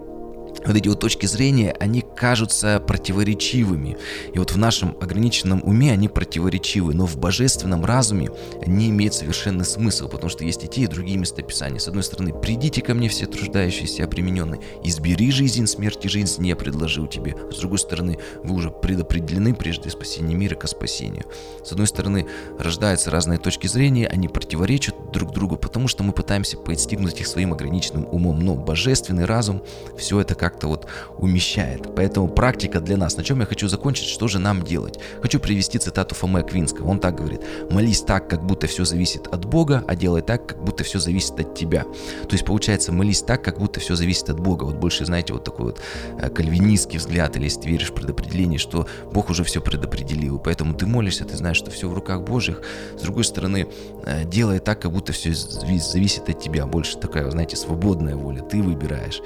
вот 0.67 0.77
эти 0.77 0.89
вот 0.89 1.01
точки 1.01 1.27
зрения, 1.27 1.75
они 1.79 2.03
кажутся 2.03 2.81
противоречивыми. 2.81 3.97
И 4.33 4.39
вот 4.39 4.53
в 4.53 4.59
нашем 4.59 4.97
ограниченном 5.01 5.63
уме 5.65 5.93
они 5.93 6.09
противоречивы, 6.09 6.95
но 6.95 7.07
в 7.07 7.17
божественном 7.19 7.85
разуме 7.85 8.31
они 8.65 8.89
имеют 8.89 9.15
совершенный 9.15 9.65
смысл, 9.65 10.09
потому 10.09 10.31
что 10.31 10.45
есть 10.45 10.65
и 10.65 10.69
те, 10.69 10.83
и 10.83 10.87
другие 10.87 11.19
местописания. 11.19 11.79
С 11.79 11.89
одной 11.89 12.03
стороны, 12.03 12.33
«Придите 12.33 12.83
ко 12.83 12.95
мне 12.95 13.09
все 13.09 13.27
труждающиеся 13.27 14.03
и 14.03 14.05
обремененные, 14.05 14.61
избери 14.83 15.31
жизнь, 15.31 15.67
смерть 15.67 16.05
и 16.05 16.09
жизнь 16.09 16.43
не 16.43 16.55
предложил 16.57 17.07
тебе». 17.07 17.37
С 17.51 17.59
другой 17.59 17.79
стороны, 17.79 18.19
вы 18.43 18.55
уже 18.55 18.71
предопределены 18.71 19.55
прежде 19.55 19.91
спасения 19.91 20.35
мира 20.35 20.55
ко 20.55 20.67
спасению. 20.67 21.25
С 21.65 21.73
одной 21.73 21.87
стороны, 21.87 22.27
рождаются 22.59 23.11
разные 23.11 23.39
точки 23.39 23.67
зрения, 23.67 24.07
они 24.07 24.29
противоречат 24.29 24.95
друг 25.13 25.33
другу, 25.33 25.57
потому 25.57 25.89
что 25.89 26.03
мы 26.03 26.13
пытаемся 26.13 26.57
подстигнуть 26.57 27.21
их 27.21 27.27
своим 27.27 27.53
ограниченным 27.53 28.07
умом, 28.11 28.41
но 28.41 28.55
божественный 28.55 29.25
разум 29.25 29.63
все 29.97 30.21
это 30.21 30.35
как 30.35 30.48
как-то 30.49 30.69
вот 30.69 30.87
умещает. 31.19 31.95
Поэтому 31.95 32.29
практика 32.29 32.81
для 32.81 32.97
нас. 32.97 33.17
На 33.17 33.25
чем 33.25 33.41
я 33.41 33.47
хочу 33.47 33.69
закончить, 33.69 34.09
что 34.09 34.29
же 34.29 34.39
нам 34.39 34.63
делать? 34.63 34.99
Хочу 35.21 35.41
привести 35.41 35.79
цитату 35.79 36.15
Фомы 36.15 36.41
Аквинского. 36.41 36.89
Он 36.89 37.01
так 37.01 37.17
говорит. 37.17 37.43
Молись 37.71 38.01
так, 38.01 38.29
как 38.31 38.47
будто 38.47 38.67
все 38.67 38.85
зависит 38.85 39.27
от 39.27 39.45
Бога, 39.45 39.85
а 39.87 39.95
делай 39.95 40.23
так, 40.23 40.47
как 40.47 40.65
будто 40.65 40.85
все 40.85 40.99
зависит 40.99 41.39
от 41.39 41.55
тебя. 41.55 41.83
То 41.83 42.33
есть 42.33 42.47
получается, 42.47 42.93
молись 42.93 43.21
так, 43.21 43.45
как 43.45 43.59
будто 43.59 43.79
все 43.79 43.95
зависит 43.95 44.31
от 44.31 44.41
Бога. 44.41 44.65
Вот 44.65 44.77
больше, 44.77 45.05
знаете, 45.05 45.35
вот 45.35 45.45
такой 45.45 45.67
вот 45.67 45.81
э, 46.19 46.31
кальвинистский 46.31 46.99
взгляд, 46.99 47.37
или 47.37 47.45
если 47.45 47.61
ты 47.61 47.69
веришь 47.69 47.91
в 47.91 47.95
предопределение, 47.95 48.59
что 48.59 48.87
Бог 49.13 49.29
уже 49.29 49.45
все 49.45 49.61
предопределил. 49.61 50.39
Поэтому 50.39 50.73
ты 50.73 50.87
молишься, 50.87 51.27
ты 51.27 51.37
знаешь, 51.37 51.59
что 51.59 51.71
все 51.71 51.89
в 51.89 51.95
руках 51.95 52.23
Божьих. 52.23 52.63
С 52.97 53.03
другой 53.03 53.25
стороны, 53.25 53.69
э, 54.05 54.25
делай 54.25 54.61
так, 54.61 54.81
как 54.81 54.93
будто 54.93 55.13
все 55.13 55.35
зависит 55.35 56.29
от 56.31 56.41
тебя. 56.41 56.67
Больше 56.67 56.97
такая, 56.97 57.31
знаете, 57.31 57.57
свободная 57.57 58.17
воля. 58.17 58.41
Ты 58.41 58.63
выбираешь. 58.63 59.21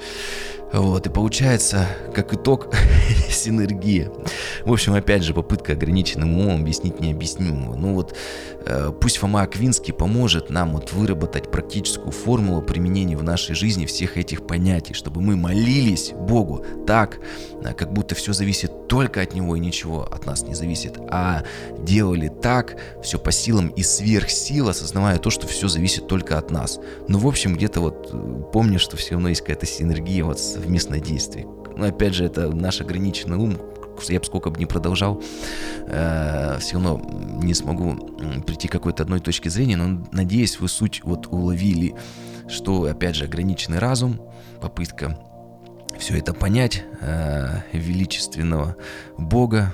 Вот, 0.73 1.05
и 1.05 1.09
получается, 1.09 1.87
как 2.15 2.33
итог, 2.33 2.73
синергия. 3.29 4.11
В 4.65 4.73
общем, 4.73 4.93
опять 4.93 5.21
же, 5.21 5.35
попытка 5.35 5.73
ограниченным 5.73 6.33
умом 6.33 6.61
объяснить 6.61 6.99
необъяснимого. 6.99 7.75
Ну 7.75 7.93
вот, 7.93 8.15
э, 8.65 8.91
пусть 8.99 9.17
Фома 9.17 9.43
Аквинский 9.43 9.93
поможет 9.93 10.49
нам 10.49 10.73
вот 10.73 10.91
выработать 10.91 11.51
практическую 11.51 12.11
формулу 12.11 12.63
применения 12.63 13.15
в 13.15 13.23
нашей 13.23 13.53
жизни 13.53 13.85
всех 13.85 14.17
этих 14.17 14.47
понятий, 14.47 14.95
чтобы 14.95 15.21
мы 15.21 15.35
молились 15.35 16.11
Богу 16.11 16.65
так, 16.87 17.19
э, 17.63 17.73
как 17.73 17.93
будто 17.93 18.15
все 18.15 18.33
зависит 18.33 18.87
только 18.87 19.21
от 19.21 19.35
Него 19.35 19.55
и 19.55 19.59
ничего 19.59 20.03
от 20.03 20.25
нас 20.25 20.41
не 20.41 20.55
зависит, 20.55 20.97
а 21.09 21.43
делали 21.77 22.29
так, 22.29 22.77
все 23.03 23.19
по 23.19 23.31
силам 23.31 23.67
и 23.67 23.83
сверх 23.83 24.31
сил, 24.31 24.69
осознавая 24.69 25.19
то, 25.19 25.29
что 25.29 25.45
все 25.45 25.67
зависит 25.67 26.07
только 26.07 26.39
от 26.39 26.49
нас. 26.49 26.79
Ну, 27.07 27.19
в 27.19 27.27
общем, 27.27 27.53
где-то 27.55 27.79
вот 27.79 28.09
э, 28.11 28.43
помни, 28.51 28.77
что 28.77 28.97
все 28.97 29.11
равно 29.11 29.29
есть 29.29 29.41
какая-то 29.41 29.67
синергия 29.67 30.23
вот 30.23 30.39
с 30.39 30.62
совместное 30.63 30.99
действие. 30.99 31.45
Но 31.75 31.85
опять 31.85 32.13
же, 32.13 32.25
это 32.25 32.49
наш 32.55 32.79
ограниченный 32.81 33.37
ум, 33.37 33.57
я 34.07 34.19
бы 34.19 34.25
сколько 34.25 34.49
бы 34.49 34.59
ни 34.59 34.65
продолжал, 34.65 35.21
э, 35.87 36.57
все 36.59 36.73
равно 36.73 37.01
не 37.43 37.53
смогу 37.53 37.95
прийти 38.45 38.67
к 38.67 38.71
какой-то 38.71 39.03
одной 39.03 39.19
точке 39.19 39.49
зрения, 39.49 39.75
но 39.75 40.05
надеюсь, 40.11 40.59
вы 40.59 40.69
суть 40.69 41.01
вот 41.03 41.27
уловили, 41.27 41.95
что, 42.47 42.83
опять 42.83 43.15
же, 43.15 43.25
ограниченный 43.25 43.79
разум, 43.79 44.21
попытка 44.61 45.19
все 45.99 46.17
это 46.17 46.33
понять, 46.33 46.83
э, 47.01 47.61
величественного 47.73 48.75
Бога, 49.17 49.73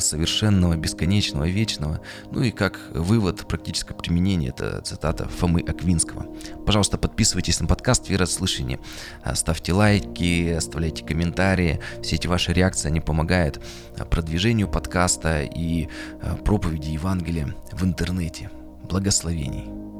совершенного, 0.00 0.76
бесконечного, 0.76 1.48
вечного. 1.48 2.00
Ну 2.30 2.42
и 2.42 2.50
как 2.50 2.78
вывод, 2.92 3.46
практическое 3.46 3.94
применение, 3.94 4.50
это 4.50 4.80
цитата 4.82 5.28
Фомы 5.28 5.60
Аквинского. 5.60 6.26
Пожалуйста, 6.64 6.98
подписывайтесь 6.98 7.60
на 7.60 7.66
подкаст 7.66 8.08
«Вера 8.08 8.26
слышания», 8.26 8.78
ставьте 9.34 9.72
лайки, 9.72 10.50
оставляйте 10.50 11.04
комментарии. 11.04 11.80
Все 12.02 12.16
эти 12.16 12.26
ваши 12.26 12.52
реакции, 12.52 12.88
они 12.88 13.00
помогают 13.00 13.60
продвижению 14.10 14.68
подкаста 14.68 15.42
и 15.42 15.88
проповеди 16.44 16.90
Евангелия 16.90 17.54
в 17.72 17.84
интернете. 17.84 18.50
Благословений! 18.82 19.95